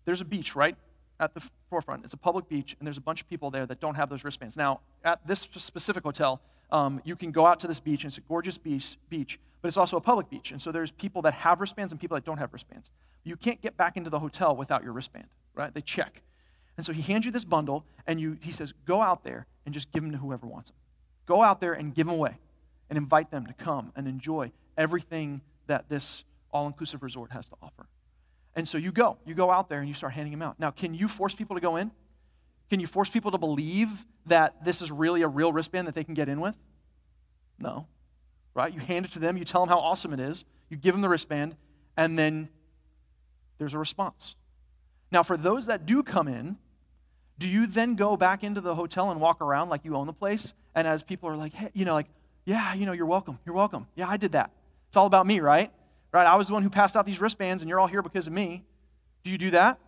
There's 0.04 0.20
a 0.20 0.24
beach 0.24 0.54
right 0.54 0.76
at 1.20 1.34
the 1.34 1.48
forefront. 1.70 2.04
It's 2.04 2.14
a 2.14 2.18
public 2.18 2.48
beach, 2.48 2.76
and 2.78 2.86
there's 2.86 2.98
a 2.98 3.02
bunch 3.02 3.20
of 3.20 3.28
people 3.28 3.50
there 3.50 3.66
that 3.66 3.80
don't 3.80 3.94
have 3.94 4.08
those 4.08 4.24
wristbands. 4.24 4.56
Now, 4.56 4.80
at 5.04 5.26
this 5.26 5.40
specific 5.40 6.02
hotel, 6.02 6.40
um, 6.70 7.00
you 7.04 7.16
can 7.16 7.30
go 7.30 7.46
out 7.46 7.60
to 7.60 7.66
this 7.66 7.80
beach, 7.80 8.04
and 8.04 8.10
it's 8.10 8.18
a 8.18 8.22
gorgeous 8.22 8.58
beach, 8.58 8.96
beach, 9.08 9.38
but 9.62 9.68
it's 9.68 9.76
also 9.76 9.96
a 9.96 10.00
public 10.00 10.28
beach. 10.28 10.50
And 10.50 10.60
so 10.60 10.72
there's 10.72 10.90
people 10.90 11.22
that 11.22 11.34
have 11.34 11.60
wristbands 11.60 11.92
and 11.92 12.00
people 12.00 12.16
that 12.16 12.24
don't 12.24 12.38
have 12.38 12.52
wristbands. 12.52 12.90
You 13.22 13.36
can't 13.36 13.60
get 13.62 13.76
back 13.76 13.96
into 13.96 14.10
the 14.10 14.18
hotel 14.18 14.56
without 14.56 14.82
your 14.82 14.92
wristband, 14.92 15.26
right? 15.54 15.72
They 15.72 15.80
check. 15.80 16.22
And 16.76 16.84
so 16.84 16.92
he 16.92 17.02
hands 17.02 17.24
you 17.24 17.30
this 17.30 17.44
bundle, 17.44 17.84
and 18.06 18.20
you, 18.20 18.36
he 18.40 18.52
says, 18.52 18.74
Go 18.84 19.00
out 19.00 19.24
there 19.24 19.46
and 19.64 19.72
just 19.72 19.92
give 19.92 20.02
them 20.02 20.12
to 20.12 20.18
whoever 20.18 20.46
wants 20.46 20.70
them. 20.70 20.76
Go 21.26 21.42
out 21.42 21.60
there 21.60 21.72
and 21.72 21.94
give 21.94 22.06
them 22.06 22.16
away 22.16 22.38
and 22.90 22.98
invite 22.98 23.30
them 23.30 23.46
to 23.46 23.52
come 23.54 23.92
and 23.96 24.06
enjoy 24.06 24.52
everything 24.76 25.40
that 25.66 25.88
this 25.88 26.24
all 26.52 26.66
inclusive 26.66 27.02
resort 27.02 27.32
has 27.32 27.48
to 27.48 27.56
offer. 27.62 27.86
And 28.56 28.68
so 28.68 28.78
you 28.78 28.92
go. 28.92 29.18
You 29.26 29.34
go 29.34 29.50
out 29.50 29.68
there 29.68 29.80
and 29.80 29.88
you 29.88 29.94
start 29.94 30.12
handing 30.12 30.32
them 30.32 30.42
out. 30.42 30.60
Now, 30.60 30.70
can 30.70 30.94
you 30.94 31.08
force 31.08 31.34
people 31.34 31.56
to 31.56 31.60
go 31.60 31.76
in? 31.76 31.90
Can 32.70 32.80
you 32.80 32.86
force 32.86 33.10
people 33.10 33.30
to 33.32 33.38
believe 33.38 34.06
that 34.26 34.64
this 34.64 34.80
is 34.80 34.90
really 34.90 35.22
a 35.22 35.28
real 35.28 35.52
wristband 35.52 35.86
that 35.86 35.94
they 35.94 36.04
can 36.04 36.14
get 36.14 36.28
in 36.28 36.40
with? 36.40 36.56
No. 37.58 37.86
right? 38.54 38.72
You 38.72 38.80
hand 38.80 39.04
it 39.04 39.12
to 39.12 39.18
them, 39.18 39.36
you 39.36 39.44
tell 39.44 39.60
them 39.60 39.68
how 39.68 39.78
awesome 39.78 40.12
it 40.12 40.20
is, 40.20 40.44
you 40.70 40.76
give 40.76 40.94
them 40.94 41.02
the 41.02 41.08
wristband, 41.08 41.56
and 41.96 42.18
then 42.18 42.48
there's 43.58 43.74
a 43.74 43.78
response. 43.78 44.36
Now, 45.10 45.22
for 45.22 45.36
those 45.36 45.66
that 45.66 45.86
do 45.86 46.02
come 46.02 46.28
in, 46.28 46.56
do 47.38 47.48
you 47.48 47.66
then 47.66 47.96
go 47.96 48.16
back 48.16 48.44
into 48.44 48.60
the 48.60 48.74
hotel 48.74 49.10
and 49.10 49.20
walk 49.20 49.40
around 49.40 49.68
like 49.68 49.84
you 49.84 49.96
own 49.96 50.06
the 50.06 50.12
place? 50.12 50.54
And 50.74 50.86
as 50.86 51.02
people 51.02 51.28
are 51.28 51.36
like, 51.36 51.52
hey, 51.52 51.70
you 51.74 51.84
know, 51.84 51.94
like, 51.94 52.06
yeah, 52.44 52.74
you 52.74 52.86
know, 52.86 52.92
you're 52.92 53.06
welcome. 53.06 53.38
You're 53.44 53.54
welcome. 53.54 53.86
Yeah, 53.96 54.08
I 54.08 54.16
did 54.16 54.32
that. 54.32 54.50
It's 54.88 54.96
all 54.96 55.06
about 55.06 55.26
me, 55.26 55.40
right? 55.40 55.72
Right? 56.14 56.28
I 56.28 56.36
was 56.36 56.46
the 56.46 56.54
one 56.54 56.62
who 56.62 56.70
passed 56.70 56.96
out 56.96 57.06
these 57.06 57.20
wristbands 57.20 57.60
and 57.60 57.68
you're 57.68 57.80
all 57.80 57.88
here 57.88 58.00
because 58.00 58.28
of 58.28 58.32
me. 58.32 58.62
Do 59.24 59.32
you 59.32 59.36
do 59.36 59.50
that? 59.50 59.80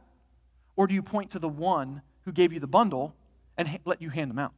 Or 0.74 0.88
do 0.88 0.94
you 0.94 1.00
point 1.00 1.30
to 1.30 1.38
the 1.38 1.48
one 1.48 2.02
who 2.24 2.32
gave 2.32 2.52
you 2.52 2.58
the 2.58 2.66
bundle 2.66 3.14
and 3.56 3.68
ha- 3.68 3.78
let 3.84 4.02
you 4.02 4.10
hand 4.10 4.30
them 4.32 4.40
out? 4.40 4.52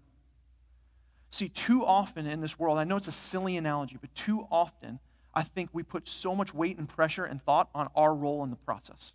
See, 1.31 1.51
too 1.51 1.85
often 1.85 2.27
in 2.27 2.41
this 2.41 2.59
world, 2.59 2.79
I 2.79 2.85
know 2.85 2.97
it's 2.97 3.07
a 3.07 3.13
silly 3.13 3.59
analogy, 3.59 3.99
but 4.01 4.15
too 4.15 4.47
often 4.51 4.99
I 5.35 5.43
think 5.43 5.69
we 5.75 5.83
put 5.83 6.09
so 6.09 6.35
much 6.35 6.55
weight 6.55 6.79
and 6.79 6.89
pressure 6.89 7.27
and 7.27 7.43
thought 7.43 7.69
on 7.75 7.89
our 7.95 8.15
role 8.15 8.43
in 8.45 8.49
the 8.49 8.57
process. 8.57 9.13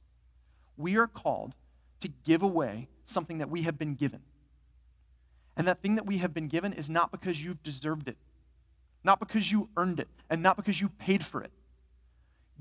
We 0.77 0.95
are 0.95 1.07
called 1.07 1.55
to 2.01 2.07
give 2.07 2.43
away 2.43 2.87
something 3.03 3.39
that 3.39 3.49
we 3.49 3.63
have 3.63 3.79
been 3.79 3.95
given. 3.95 4.19
And 5.57 5.67
that 5.67 5.81
thing 5.81 5.95
that 5.95 6.05
we 6.05 6.19
have 6.19 6.35
been 6.35 6.49
given 6.49 6.71
is 6.71 6.87
not 6.87 7.11
because 7.11 7.43
you've 7.43 7.63
deserved 7.63 8.07
it, 8.07 8.17
not 9.03 9.19
because 9.19 9.51
you 9.51 9.69
earned 9.75 9.99
it, 9.99 10.07
and 10.29 10.43
not 10.43 10.55
because 10.55 10.79
you 10.79 10.89
paid 10.89 11.25
for 11.25 11.41
it. 11.41 11.51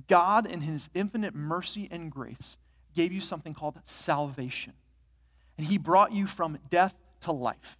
God, 0.08 0.46
in 0.46 0.62
His 0.62 0.88
infinite 0.94 1.34
mercy 1.34 1.88
and 1.90 2.10
grace, 2.10 2.56
gave 2.94 3.12
you 3.12 3.20
something 3.20 3.54
called 3.54 3.78
salvation. 3.84 4.74
And 5.58 5.66
He 5.66 5.78
brought 5.78 6.12
you 6.12 6.26
from 6.26 6.58
death 6.70 6.94
to 7.22 7.32
life. 7.32 7.78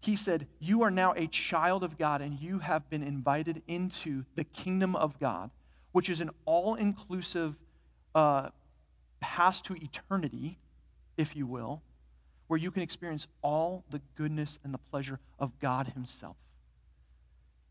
He 0.00 0.16
said, 0.16 0.48
You 0.58 0.82
are 0.82 0.90
now 0.90 1.14
a 1.16 1.28
child 1.28 1.84
of 1.84 1.96
God, 1.96 2.20
and 2.20 2.38
you 2.38 2.58
have 2.58 2.90
been 2.90 3.02
invited 3.02 3.62
into 3.68 4.24
the 4.34 4.44
kingdom 4.44 4.96
of 4.96 5.18
God, 5.20 5.50
which 5.92 6.10
is 6.10 6.20
an 6.20 6.30
all 6.44 6.74
inclusive 6.74 7.56
uh, 8.14 8.48
pass 9.20 9.62
to 9.62 9.74
eternity, 9.74 10.58
if 11.16 11.36
you 11.36 11.46
will, 11.46 11.82
where 12.48 12.58
you 12.58 12.70
can 12.70 12.82
experience 12.82 13.28
all 13.42 13.84
the 13.90 14.00
goodness 14.16 14.58
and 14.64 14.74
the 14.74 14.78
pleasure 14.78 15.20
of 15.38 15.58
God 15.60 15.88
Himself. 15.94 16.36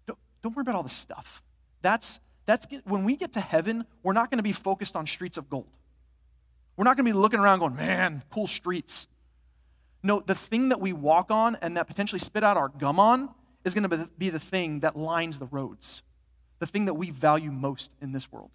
Don't, 0.08 0.18
don't 0.42 0.56
worry 0.56 0.62
about 0.62 0.76
all 0.76 0.84
the 0.84 0.90
stuff. 0.90 1.44
That's, 1.82 2.20
that's 2.52 2.68
when 2.84 3.06
we 3.06 3.16
get 3.16 3.32
to 3.34 3.40
heaven, 3.40 3.86
we're 4.04 4.12
not 4.12 4.30
going 4.30 4.40
to 4.40 4.44
be 4.44 4.52
focused 4.52 4.98
on 4.98 5.08
streets 5.08 5.38
of 5.38 5.50
gold. 5.50 5.70
We're 6.76 6.84
not 6.84 6.98
going 6.98 7.06
to 7.06 7.14
be 7.14 7.18
looking 7.18 7.40
around 7.40 7.60
going, 7.60 7.78
man, 7.78 8.24
cool 8.30 8.46
streets. 8.46 9.08
No, 10.04 10.20
the 10.20 10.36
thing 10.36 10.68
that 10.70 10.82
we 10.82 10.92
walk 10.92 11.32
on 11.32 11.58
and 11.62 11.78
that 11.78 11.88
potentially 11.88 12.20
spit 12.20 12.44
out 12.44 12.58
our 12.58 12.68
gum 12.68 13.00
on 13.00 13.30
is 13.64 13.74
going 13.74 13.90
to 13.90 14.10
be 14.18 14.30
the 14.30 14.40
thing 14.40 14.82
that 14.82 14.98
lines 14.98 15.40
the 15.40 15.46
roads, 15.46 16.02
the 16.60 16.66
thing 16.68 16.86
that 16.86 16.96
we 16.96 17.10
value 17.10 17.52
most 17.52 17.90
in 18.02 18.12
this 18.12 18.30
world. 18.30 18.52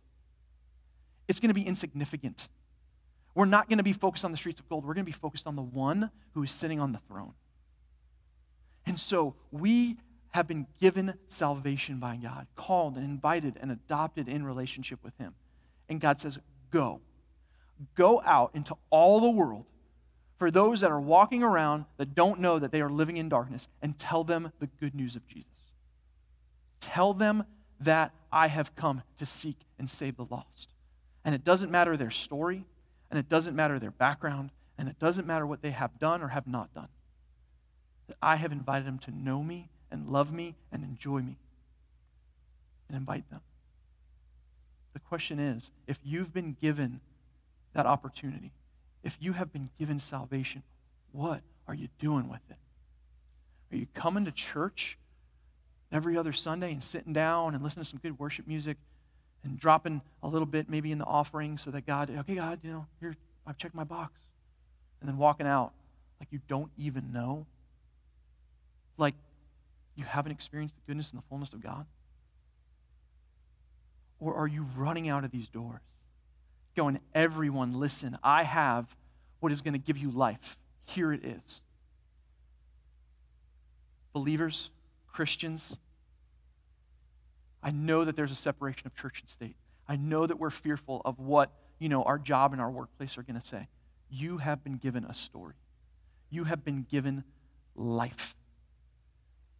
It's 1.26 1.40
going 1.40 1.48
to 1.48 1.54
be 1.54 1.66
insignificant. 1.66 2.50
We're 3.34 3.46
not 3.46 3.66
going 3.66 3.78
to 3.78 3.84
be 3.84 3.94
focused 3.94 4.26
on 4.26 4.30
the 4.30 4.36
streets 4.36 4.60
of 4.60 4.68
gold. 4.68 4.84
We're 4.84 4.94
going 4.94 5.06
to 5.06 5.10
be 5.10 5.12
focused 5.12 5.46
on 5.46 5.56
the 5.56 5.62
one 5.62 6.10
who 6.34 6.42
is 6.42 6.52
sitting 6.52 6.80
on 6.80 6.92
the 6.92 6.98
throne. 6.98 7.32
And 8.84 9.00
so 9.00 9.36
we 9.50 9.96
have 10.30 10.46
been 10.46 10.66
given 10.80 11.14
salvation 11.28 11.98
by 11.98 12.16
God, 12.16 12.46
called 12.56 12.96
and 12.96 13.04
invited 13.04 13.56
and 13.60 13.70
adopted 13.70 14.28
in 14.28 14.44
relationship 14.44 15.02
with 15.02 15.16
Him. 15.18 15.34
And 15.88 16.00
God 16.00 16.20
says, 16.20 16.38
Go. 16.70 17.00
Go 17.94 18.22
out 18.24 18.50
into 18.54 18.76
all 18.90 19.20
the 19.20 19.30
world 19.30 19.66
for 20.38 20.50
those 20.50 20.80
that 20.80 20.90
are 20.90 21.00
walking 21.00 21.42
around 21.42 21.86
that 21.96 22.14
don't 22.14 22.40
know 22.40 22.58
that 22.58 22.72
they 22.72 22.80
are 22.80 22.90
living 22.90 23.16
in 23.16 23.28
darkness 23.28 23.68
and 23.80 23.98
tell 23.98 24.24
them 24.24 24.52
the 24.60 24.66
good 24.66 24.94
news 24.94 25.16
of 25.16 25.26
Jesus. 25.26 25.50
Tell 26.80 27.14
them 27.14 27.44
that 27.80 28.12
I 28.30 28.48
have 28.48 28.74
come 28.74 29.02
to 29.18 29.26
seek 29.26 29.56
and 29.78 29.88
save 29.88 30.16
the 30.16 30.26
lost. 30.30 30.74
And 31.24 31.34
it 31.34 31.44
doesn't 31.44 31.70
matter 31.70 31.96
their 31.96 32.10
story, 32.10 32.64
and 33.10 33.18
it 33.18 33.28
doesn't 33.28 33.56
matter 33.56 33.78
their 33.78 33.90
background, 33.90 34.50
and 34.78 34.88
it 34.88 34.98
doesn't 34.98 35.26
matter 35.26 35.46
what 35.46 35.62
they 35.62 35.70
have 35.70 35.98
done 35.98 36.22
or 36.22 36.28
have 36.28 36.46
not 36.46 36.72
done. 36.74 36.88
That 38.08 38.16
I 38.22 38.36
have 38.36 38.52
invited 38.52 38.86
them 38.86 38.98
to 39.00 39.10
know 39.10 39.42
me 39.42 39.68
and 39.96 40.10
love 40.10 40.32
me 40.32 40.54
and 40.70 40.84
enjoy 40.84 41.20
me 41.20 41.38
and 42.88 42.96
invite 42.96 43.28
them. 43.30 43.40
The 44.92 45.00
question 45.00 45.38
is 45.38 45.70
if 45.86 45.98
you've 46.04 46.32
been 46.32 46.56
given 46.60 47.00
that 47.72 47.86
opportunity, 47.86 48.52
if 49.02 49.16
you 49.20 49.32
have 49.32 49.52
been 49.52 49.70
given 49.78 49.98
salvation, 49.98 50.62
what 51.12 51.40
are 51.66 51.74
you 51.74 51.88
doing 51.98 52.28
with 52.28 52.40
it? 52.50 52.56
Are 53.72 53.78
you 53.78 53.86
coming 53.94 54.24
to 54.26 54.32
church 54.32 54.98
every 55.90 56.16
other 56.16 56.32
Sunday 56.32 56.72
and 56.72 56.84
sitting 56.84 57.12
down 57.12 57.54
and 57.54 57.64
listening 57.64 57.84
to 57.84 57.90
some 57.90 58.00
good 58.02 58.18
worship 58.18 58.46
music 58.46 58.76
and 59.44 59.58
dropping 59.58 60.02
a 60.22 60.28
little 60.28 60.46
bit 60.46 60.68
maybe 60.68 60.92
in 60.92 60.98
the 60.98 61.04
offering 61.04 61.56
so 61.56 61.70
that 61.70 61.86
God, 61.86 62.10
okay, 62.10 62.34
God, 62.34 62.60
you 62.62 62.70
know, 62.70 62.86
here, 63.00 63.16
I've 63.46 63.56
checked 63.56 63.74
my 63.74 63.84
box. 63.84 64.20
And 65.00 65.08
then 65.08 65.18
walking 65.18 65.46
out 65.46 65.72
like 66.20 66.28
you 66.30 66.40
don't 66.48 66.70
even 66.76 67.12
know? 67.12 67.46
Like 68.98 69.14
you 69.96 70.04
haven't 70.04 70.32
experienced 70.32 70.76
the 70.76 70.82
goodness 70.86 71.10
and 71.10 71.18
the 71.18 71.24
fullness 71.28 71.52
of 71.52 71.62
God? 71.62 71.86
Or 74.20 74.34
are 74.34 74.46
you 74.46 74.66
running 74.76 75.08
out 75.08 75.24
of 75.24 75.30
these 75.30 75.48
doors? 75.48 75.80
Going, 76.76 77.00
everyone, 77.14 77.74
listen, 77.74 78.18
I 78.22 78.42
have 78.44 78.96
what 79.40 79.52
is 79.52 79.62
going 79.62 79.72
to 79.72 79.78
give 79.78 79.96
you 79.96 80.10
life. 80.10 80.56
Here 80.84 81.12
it 81.12 81.24
is. 81.24 81.62
Believers, 84.12 84.70
Christians, 85.08 85.78
I 87.62 87.70
know 87.70 88.04
that 88.04 88.16
there's 88.16 88.30
a 88.30 88.36
separation 88.36 88.86
of 88.86 88.94
church 88.94 89.20
and 89.20 89.28
state. 89.28 89.56
I 89.88 89.96
know 89.96 90.26
that 90.26 90.38
we're 90.38 90.50
fearful 90.50 91.02
of 91.04 91.18
what, 91.18 91.50
you 91.78 91.88
know, 91.88 92.02
our 92.04 92.18
job 92.18 92.52
and 92.52 92.60
our 92.60 92.70
workplace 92.70 93.18
are 93.18 93.22
going 93.22 93.40
to 93.40 93.46
say. 93.46 93.68
You 94.08 94.38
have 94.38 94.62
been 94.62 94.76
given 94.76 95.04
a 95.04 95.12
story. 95.12 95.54
You 96.30 96.44
have 96.44 96.64
been 96.64 96.86
given 96.88 97.24
life. 97.74 98.35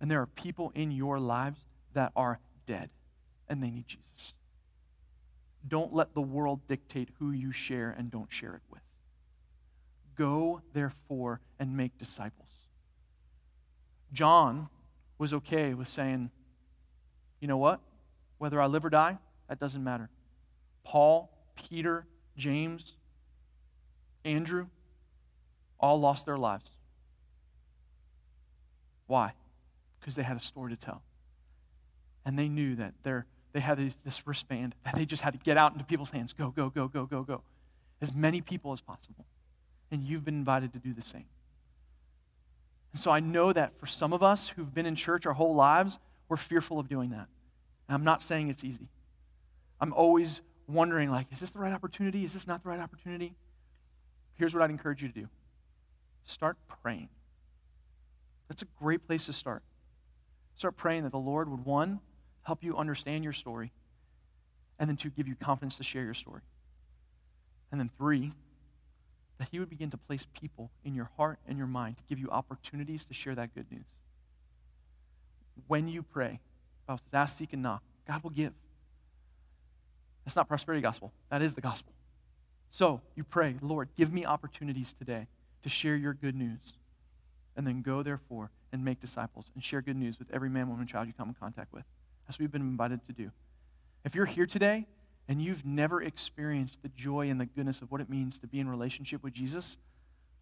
And 0.01 0.11
there 0.11 0.21
are 0.21 0.27
people 0.27 0.73
in 0.75 0.91
your 0.91 1.19
lives 1.19 1.61
that 1.95 2.13
are 2.15 2.39
dead 2.67 2.91
and 3.49 3.63
they 3.63 3.71
need 3.71 3.87
Jesus. 3.87 4.35
Don't 5.67 5.93
let 5.95 6.15
the 6.15 6.21
world 6.21 6.67
dictate 6.69 7.11
who 7.19 7.31
you 7.31 7.53
share 7.53 7.95
and 7.97 8.11
don't 8.11 8.33
share 8.33 8.55
it 8.55 8.63
with. 8.71 8.83
Go, 10.15 10.63
therefore, 10.73 11.41
and 11.59 11.77
make 11.77 11.99
disciples. 11.99 12.49
John 14.13 14.69
was 15.19 15.35
okay 15.35 15.75
with 15.75 15.89
saying, 15.89 16.31
you 17.41 17.49
know 17.49 17.57
what? 17.57 17.81
Whether 18.39 18.61
I 18.61 18.67
live 18.67 18.85
or 18.85 18.91
die, 18.91 19.19
that 19.49 19.59
doesn't 19.59 19.83
matter. 19.83 20.09
Paul, 20.85 21.31
Peter, 21.57 22.07
James, 22.37 22.95
Andrew, 24.25 24.69
all 25.79 26.01
lost 26.01 26.27
their 26.27 26.39
lives. 26.39 26.71
Why? 29.07 29.33
Because 30.07 30.15
they 30.15 30.23
had 30.23 30.37
a 30.37 30.41
story 30.41 30.71
to 30.71 30.77
tell. 30.77 31.03
And 32.25 32.39
they 32.39 32.49
knew 32.49 32.77
that 32.77 32.95
they 33.03 33.59
had 33.59 33.93
this 34.05 34.25
wristband 34.25 34.77
that 34.85 34.95
they 34.95 35.05
just 35.05 35.25
had 35.25 35.33
to 35.33 35.41
get 35.41 35.59
out 35.59 35.73
into 35.73 35.85
people's 35.85 36.11
hands. 36.11 36.33
Go, 36.33 36.51
go, 36.51 36.71
go, 36.71 36.87
go, 36.87 37.07
go, 37.07 37.25
go. 37.25 37.43
As 38.01 38.15
many 38.15 38.41
people 38.41 38.73
as 38.73 38.81
possible. 38.81 39.27
And 39.91 40.05
you've 40.05 40.25
been 40.25 40.37
invited 40.37 40.73
to 40.75 40.79
do 40.79 40.95
the 40.95 41.03
same. 41.03 41.25
And 42.93 43.01
so 43.01 43.11
I 43.11 43.19
know 43.19 43.53
that 43.53 43.77
for 43.81 43.89
some 43.89 44.13
of 44.13 44.23
us 44.23 44.51
who've 44.51 44.73
been 44.73 44.87
in 44.87 44.95
church 44.95 45.27
our 45.27 45.33
whole 45.33 45.57
lives, 45.57 45.99
we're 46.29 46.37
fearful 46.37 46.79
of 46.79 46.89
doing 46.89 47.11
that. 47.11 47.27
And 47.89 47.97
I'm 47.97 48.05
not 48.05 48.23
saying 48.23 48.49
it's 48.49 48.63
easy. 48.63 48.87
I'm 49.81 49.93
always 49.93 50.41
wondering, 50.69 51.11
like, 51.11 51.27
is 51.33 51.41
this 51.41 51.51
the 51.51 51.59
right 51.59 51.73
opportunity? 51.73 52.25
Is 52.25 52.33
this 52.33 52.47
not 52.47 52.63
the 52.63 52.69
right 52.69 52.79
opportunity? 52.79 53.35
Here's 54.37 54.55
what 54.55 54.63
I'd 54.63 54.71
encourage 54.71 55.03
you 55.03 55.09
to 55.09 55.15
do 55.15 55.29
start 56.27 56.59
praying. 56.83 57.09
That's 58.47 58.63
a 58.63 58.67
great 58.79 59.05
place 59.09 59.27
to 59.27 59.33
start. 59.33 59.65
Start 60.57 60.77
praying 60.77 61.05
that 61.05 61.13
the 61.13 61.19
Lord 61.19 61.51
would, 61.51 61.65
one, 61.65 62.01
help 62.43 62.65
you 62.65 62.77
understand 62.77 63.25
your 63.25 63.33
story, 63.33 63.73
and 64.79 64.89
then 64.89 64.97
two, 64.97 65.11
give 65.11 65.29
you 65.29 65.35
confidence 65.35 65.77
to 65.79 65.85
share 65.85 66.03
your 66.03 66.15
story. 66.15 66.43
And 67.71 67.81
then 67.81 67.91
three, 67.97 68.33
that 69.39 69.49
He 69.51 69.59
would 69.59 69.69
begin 69.69 69.91
to 69.91 69.97
place 69.97 70.27
people 70.39 70.71
in 70.85 70.95
your 70.95 71.11
heart 71.17 71.39
and 71.47 71.59
your 71.59 71.67
mind 71.67 71.99
to 71.99 72.03
give 72.09 72.19
you 72.19 72.31
opportunities 72.31 73.05
to 73.07 73.15
share 73.15 73.35
that 73.35 73.55
good 73.55 73.67
news. 73.71 74.01
When 75.67 75.89
you 75.89 76.03
pray, 76.03 76.41
Bible 76.87 76.99
says, 76.99 77.15
ask, 77.15 77.39
seek, 77.39 77.53
and 77.53 77.63
knock. 77.63 77.83
God 78.07 78.23
will 78.23 78.31
give. 78.31 78.53
That's 80.25 80.37
not 80.37 80.49
prosperity 80.49 80.83
gospel. 80.83 81.13
That 81.31 81.43
is 81.43 81.55
the 81.55 81.61
gospel. 81.61 81.93
So 82.71 83.01
you 83.15 83.25
pray, 83.25 83.57
Lord, 83.61 83.89
give 83.97 84.13
me 84.13 84.25
opportunities 84.25 84.93
today 84.93 85.27
to 85.63 85.69
share 85.69 85.97
your 85.97 86.15
good 86.15 86.35
news. 86.35 86.75
And 87.57 87.67
then 87.67 87.83
go, 87.83 88.03
therefore, 88.03 88.51
and 88.73 88.85
make 88.85 89.01
disciples 89.01 89.51
and 89.55 89.65
share 89.65 89.81
good 89.81 89.97
news 89.97 90.19
with 90.19 90.31
every 90.33 90.51
man, 90.51 90.69
woman, 90.69 90.87
child 90.87 91.07
you 91.07 91.15
come 91.17 91.29
in 91.29 91.35
contact 91.35 91.73
with. 91.73 91.85
That's 92.27 92.39
what 92.39 92.45
we've 92.45 92.53
been 92.53 92.63
invited 92.63 93.05
to 93.07 93.13
do. 93.13 93.31
If 94.05 94.15
you're 94.15 94.27
here 94.27 94.47
today 94.47 94.87
and 95.29 95.41
you've 95.41 95.65
never 95.65 96.03
experienced 96.03 96.83
the 96.83 96.89
joy 96.91 97.31
and 97.31 97.41
the 97.41 97.47
goodness 97.47 97.81
of 97.81 97.91
what 97.91 98.01
it 98.01 98.11
means 98.11 98.39
to 98.41 98.47
be 98.47 98.61
in 98.61 98.69
relationship 98.69 99.23
with 99.23 99.33
Jesus, 99.33 99.79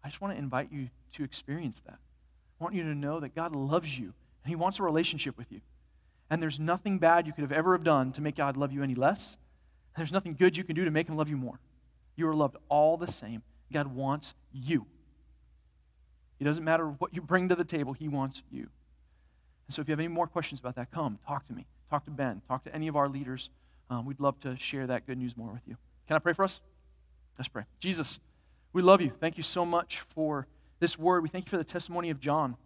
I 0.03 0.09
just 0.09 0.21
want 0.21 0.33
to 0.33 0.39
invite 0.39 0.71
you 0.71 0.89
to 1.13 1.23
experience 1.23 1.81
that. 1.85 1.99
I 2.59 2.63
want 2.63 2.75
you 2.75 2.83
to 2.83 2.95
know 2.95 3.19
that 3.19 3.33
God 3.33 3.55
loves 3.55 3.97
you 3.97 4.13
and 4.43 4.49
He 4.49 4.55
wants 4.55 4.79
a 4.79 4.83
relationship 4.83 5.37
with 5.37 5.51
you. 5.51 5.61
And 6.29 6.41
there's 6.41 6.59
nothing 6.59 6.97
bad 6.97 7.27
you 7.27 7.33
could 7.33 7.43
have 7.43 7.51
ever 7.51 7.73
have 7.73 7.83
done 7.83 8.11
to 8.13 8.21
make 8.21 8.35
God 8.35 8.57
love 8.57 8.71
you 8.71 8.83
any 8.83 8.95
less. 8.95 9.37
There's 9.95 10.11
nothing 10.11 10.35
good 10.35 10.57
you 10.57 10.63
can 10.63 10.75
do 10.75 10.85
to 10.85 10.91
make 10.91 11.07
him 11.07 11.15
love 11.15 11.29
you 11.29 11.37
more. 11.37 11.59
You 12.15 12.27
are 12.27 12.35
loved 12.35 12.57
all 12.69 12.97
the 12.97 13.11
same. 13.11 13.43
God 13.71 13.87
wants 13.87 14.33
you. 14.51 14.85
It 16.39 16.43
doesn't 16.43 16.63
matter 16.63 16.87
what 16.87 17.13
you 17.13 17.21
bring 17.21 17.49
to 17.49 17.55
the 17.55 17.63
table, 17.63 17.93
he 17.93 18.07
wants 18.07 18.43
you. 18.51 18.67
And 19.67 19.73
so 19.73 19.81
if 19.81 19.87
you 19.87 19.93
have 19.93 19.99
any 19.99 20.09
more 20.09 20.27
questions 20.27 20.59
about 20.59 20.75
that, 20.75 20.91
come, 20.91 21.17
talk 21.25 21.47
to 21.47 21.53
me. 21.53 21.65
Talk 21.89 22.05
to 22.05 22.11
Ben. 22.11 22.41
Talk 22.47 22.63
to 22.65 22.75
any 22.75 22.87
of 22.87 22.95
our 22.95 23.07
leaders. 23.07 23.49
Um, 23.89 24.05
we'd 24.05 24.19
love 24.19 24.39
to 24.41 24.57
share 24.57 24.87
that 24.87 25.05
good 25.05 25.17
news 25.17 25.37
more 25.37 25.51
with 25.51 25.61
you. 25.67 25.77
Can 26.07 26.15
I 26.15 26.19
pray 26.19 26.33
for 26.33 26.43
us? 26.43 26.61
Let's 27.37 27.47
pray. 27.47 27.63
Jesus, 27.79 28.19
we 28.73 28.81
love 28.81 29.01
you. 29.01 29.11
Thank 29.19 29.37
you 29.37 29.43
so 29.43 29.65
much 29.65 30.01
for 30.01 30.47
this 30.79 30.97
word. 30.97 31.23
We 31.23 31.29
thank 31.29 31.45
you 31.45 31.49
for 31.49 31.57
the 31.57 31.63
testimony 31.63 32.09
of 32.09 32.19
John. 32.19 32.57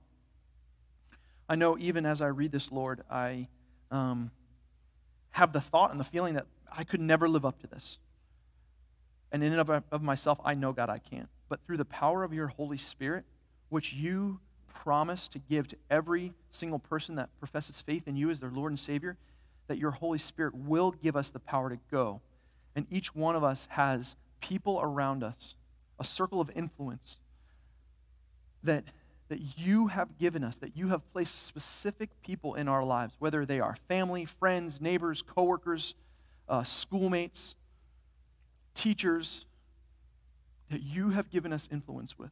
I 1.47 1.55
know 1.55 1.77
even 1.77 2.05
as 2.05 2.21
I 2.21 2.27
read 2.27 2.51
this, 2.51 2.71
Lord, 2.71 3.01
I 3.09 3.47
um, 3.91 4.31
have 5.31 5.51
the 5.51 5.61
thought 5.61 5.91
and 5.91 5.99
the 5.99 6.05
feeling 6.05 6.35
that 6.35 6.47
I 6.71 6.83
could 6.83 7.01
never 7.01 7.27
live 7.27 7.45
up 7.45 7.59
to 7.61 7.67
this. 7.67 7.99
And 9.31 9.43
in 9.43 9.51
and 9.51 9.61
of, 9.61 9.83
of 9.91 10.01
myself, 10.01 10.39
I 10.43 10.53
know, 10.53 10.73
God, 10.73 10.89
I 10.89 10.97
can't. 10.97 11.29
But 11.49 11.59
through 11.65 11.77
the 11.77 11.85
power 11.85 12.23
of 12.23 12.33
your 12.33 12.47
Holy 12.47 12.77
Spirit, 12.77 13.25
which 13.69 13.93
you 13.93 14.39
promise 14.67 15.27
to 15.29 15.39
give 15.39 15.67
to 15.67 15.77
every 15.89 16.33
single 16.51 16.79
person 16.79 17.15
that 17.15 17.29
professes 17.39 17.79
faith 17.79 18.07
in 18.07 18.15
you 18.15 18.29
as 18.29 18.39
their 18.39 18.49
Lord 18.49 18.71
and 18.71 18.79
Savior, 18.79 19.17
that 19.67 19.77
your 19.77 19.91
Holy 19.91 20.17
Spirit 20.17 20.55
will 20.55 20.91
give 20.91 21.15
us 21.15 21.29
the 21.29 21.39
power 21.39 21.69
to 21.69 21.79
go. 21.91 22.21
And 22.75 22.87
each 22.89 23.13
one 23.13 23.35
of 23.35 23.43
us 23.43 23.67
has 23.71 24.15
people 24.41 24.79
around 24.81 25.23
us, 25.23 25.55
a 25.99 26.03
circle 26.03 26.39
of 26.39 26.49
influence 26.55 27.17
that, 28.63 28.85
that 29.27 29.57
you 29.57 29.87
have 29.87 30.17
given 30.17 30.43
us, 30.43 30.57
that 30.57 30.75
you 30.75 30.87
have 30.89 31.07
placed 31.11 31.45
specific 31.45 32.09
people 32.23 32.55
in 32.55 32.67
our 32.67 32.83
lives, 32.83 33.13
whether 33.19 33.45
they 33.45 33.59
are 33.59 33.75
family, 33.87 34.25
friends, 34.25 34.81
neighbors, 34.81 35.21
coworkers, 35.21 35.93
uh, 36.47 36.63
schoolmates, 36.63 37.55
teachers, 38.73 39.45
that 40.69 40.81
you 40.81 41.09
have 41.09 41.29
given 41.29 41.51
us 41.51 41.67
influence 41.71 42.17
with. 42.17 42.31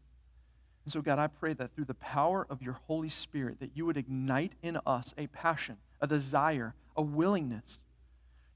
And 0.88 0.92
so, 0.94 1.02
God, 1.02 1.20
I 1.20 1.28
pray 1.28 1.52
that 1.52 1.76
through 1.76 1.84
the 1.84 1.96
power 1.96 2.48
of 2.50 2.62
your 2.62 2.80
Holy 2.88 3.10
Spirit, 3.10 3.60
that 3.60 3.72
you 3.76 3.86
would 3.86 3.98
ignite 3.98 4.54
in 4.64 4.80
us 4.86 5.14
a 5.18 5.28
passion, 5.28 5.76
a 6.00 6.08
desire, 6.08 6.76
a 6.96 7.02
willingness 7.02 7.80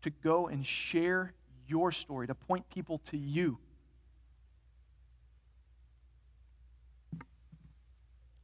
to 0.02 0.12
go 0.12 0.48
and 0.48 0.66
share 0.66 1.34
your 1.68 1.92
story, 1.92 2.28
to 2.28 2.34
point 2.34 2.70
people 2.70 3.00
to 3.00 3.18
you. 3.18 3.58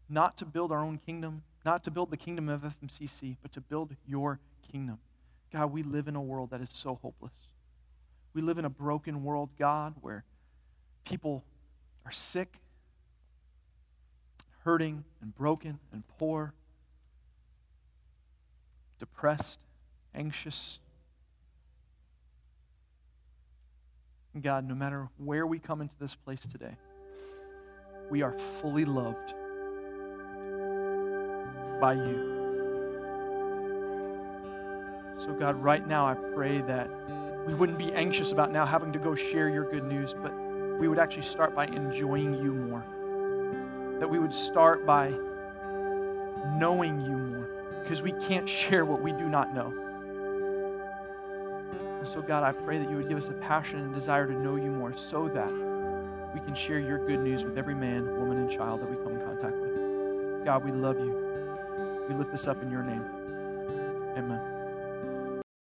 Not 0.10 0.36
to 0.40 0.46
build 0.46 0.74
our 0.74 0.84
own 0.84 0.98
kingdom, 0.98 1.44
not 1.64 1.86
to 1.86 1.90
build 1.90 2.12
the 2.12 2.18
kingdom 2.18 2.50
of 2.50 2.64
FMCC, 2.64 3.38
but 3.42 3.54
to 3.54 3.62
build 3.62 3.96
your 4.06 4.42
kingdom. 4.70 5.00
God, 5.54 5.72
we 5.72 5.82
live 5.82 6.10
in 6.10 6.18
a 6.18 6.22
world 6.22 6.50
that 6.50 6.60
is 6.60 6.72
so 6.74 7.00
hopeless. 7.02 7.48
We 8.34 8.42
live 8.42 8.58
in 8.58 8.66
a 8.66 8.70
broken 8.70 9.24
world, 9.24 9.52
God, 9.58 9.94
where 10.02 10.26
people 11.06 11.46
are 12.06 12.12
sick 12.12 12.60
hurting 14.68 15.06
and 15.22 15.34
broken 15.34 15.80
and 15.94 16.04
poor, 16.18 16.54
depressed, 19.00 19.60
anxious. 20.14 20.80
And 24.34 24.44
God, 24.44 24.68
no 24.68 24.76
matter 24.76 25.08
where 25.20 25.48
we 25.48 25.58
come 25.58 25.80
into 25.80 25.94
this 26.02 26.16
place 26.16 26.42
today, 26.46 26.76
we 28.10 28.22
are 28.24 28.38
fully 28.38 28.84
loved 28.84 29.34
by 31.80 31.94
you. 31.94 32.36
So, 35.18 35.34
God, 35.40 35.56
right 35.64 35.88
now 35.88 36.06
I 36.06 36.16
pray 36.36 36.60
that 36.64 36.90
we 37.48 37.54
wouldn't 37.54 37.78
be 37.78 37.94
anxious 37.94 38.34
about 38.34 38.52
now 38.52 38.66
having 38.66 38.92
to 38.92 39.00
go 39.00 39.16
share 39.16 39.48
your 39.48 39.72
good 39.72 39.86
news, 39.86 40.14
but 40.14 40.34
we 40.78 40.90
would 40.90 41.00
actually 41.00 41.24
start 41.24 41.56
by 41.56 41.68
enjoying 41.68 42.44
you 42.44 42.54
more 42.54 42.84
that 44.00 44.10
we 44.10 44.20
would 44.20 44.34
start 44.34 44.86
by 44.86 45.14
knowing 46.58 47.02
you 47.02 47.18
more 47.18 47.50
because 47.84 48.02
we 48.02 48.12
can't 48.12 48.48
share 48.60 48.86
what 48.86 49.02
we 49.02 49.12
do 49.12 49.30
not 49.30 49.54
know. 49.54 49.74
And 52.00 52.08
so, 52.08 52.22
God, 52.22 52.44
I 52.44 52.52
pray 52.52 52.78
that 52.78 52.90
you 52.90 52.98
would 52.98 53.10
give 53.10 53.18
us 53.18 53.30
a 53.30 53.34
passion 53.34 53.80
and 53.80 53.94
desire 53.94 54.28
to 54.28 54.34
know 54.34 54.56
you 54.56 54.72
more 54.72 54.96
so 54.96 55.28
that 55.30 55.52
we 56.34 56.40
can 56.42 56.56
share 56.56 56.80
your 56.80 57.00
good 57.00 57.20
news 57.20 57.44
with 57.44 57.58
every 57.58 57.76
man, 57.76 58.06
woman, 58.18 58.38
and 58.38 58.50
child 58.52 58.82
that 58.82 58.90
we 58.90 58.96
come 58.98 59.14
in 59.14 59.26
contact 59.26 59.58
with. 59.58 60.46
God, 60.46 60.64
we 60.64 60.72
love 60.72 61.00
you. 61.00 61.16
We 62.08 62.16
lift 62.16 62.32
this 62.32 62.48
up 62.48 62.62
in 62.62 62.72
your 62.72 62.84
name. 62.84 63.04
Amen. 64.16 64.57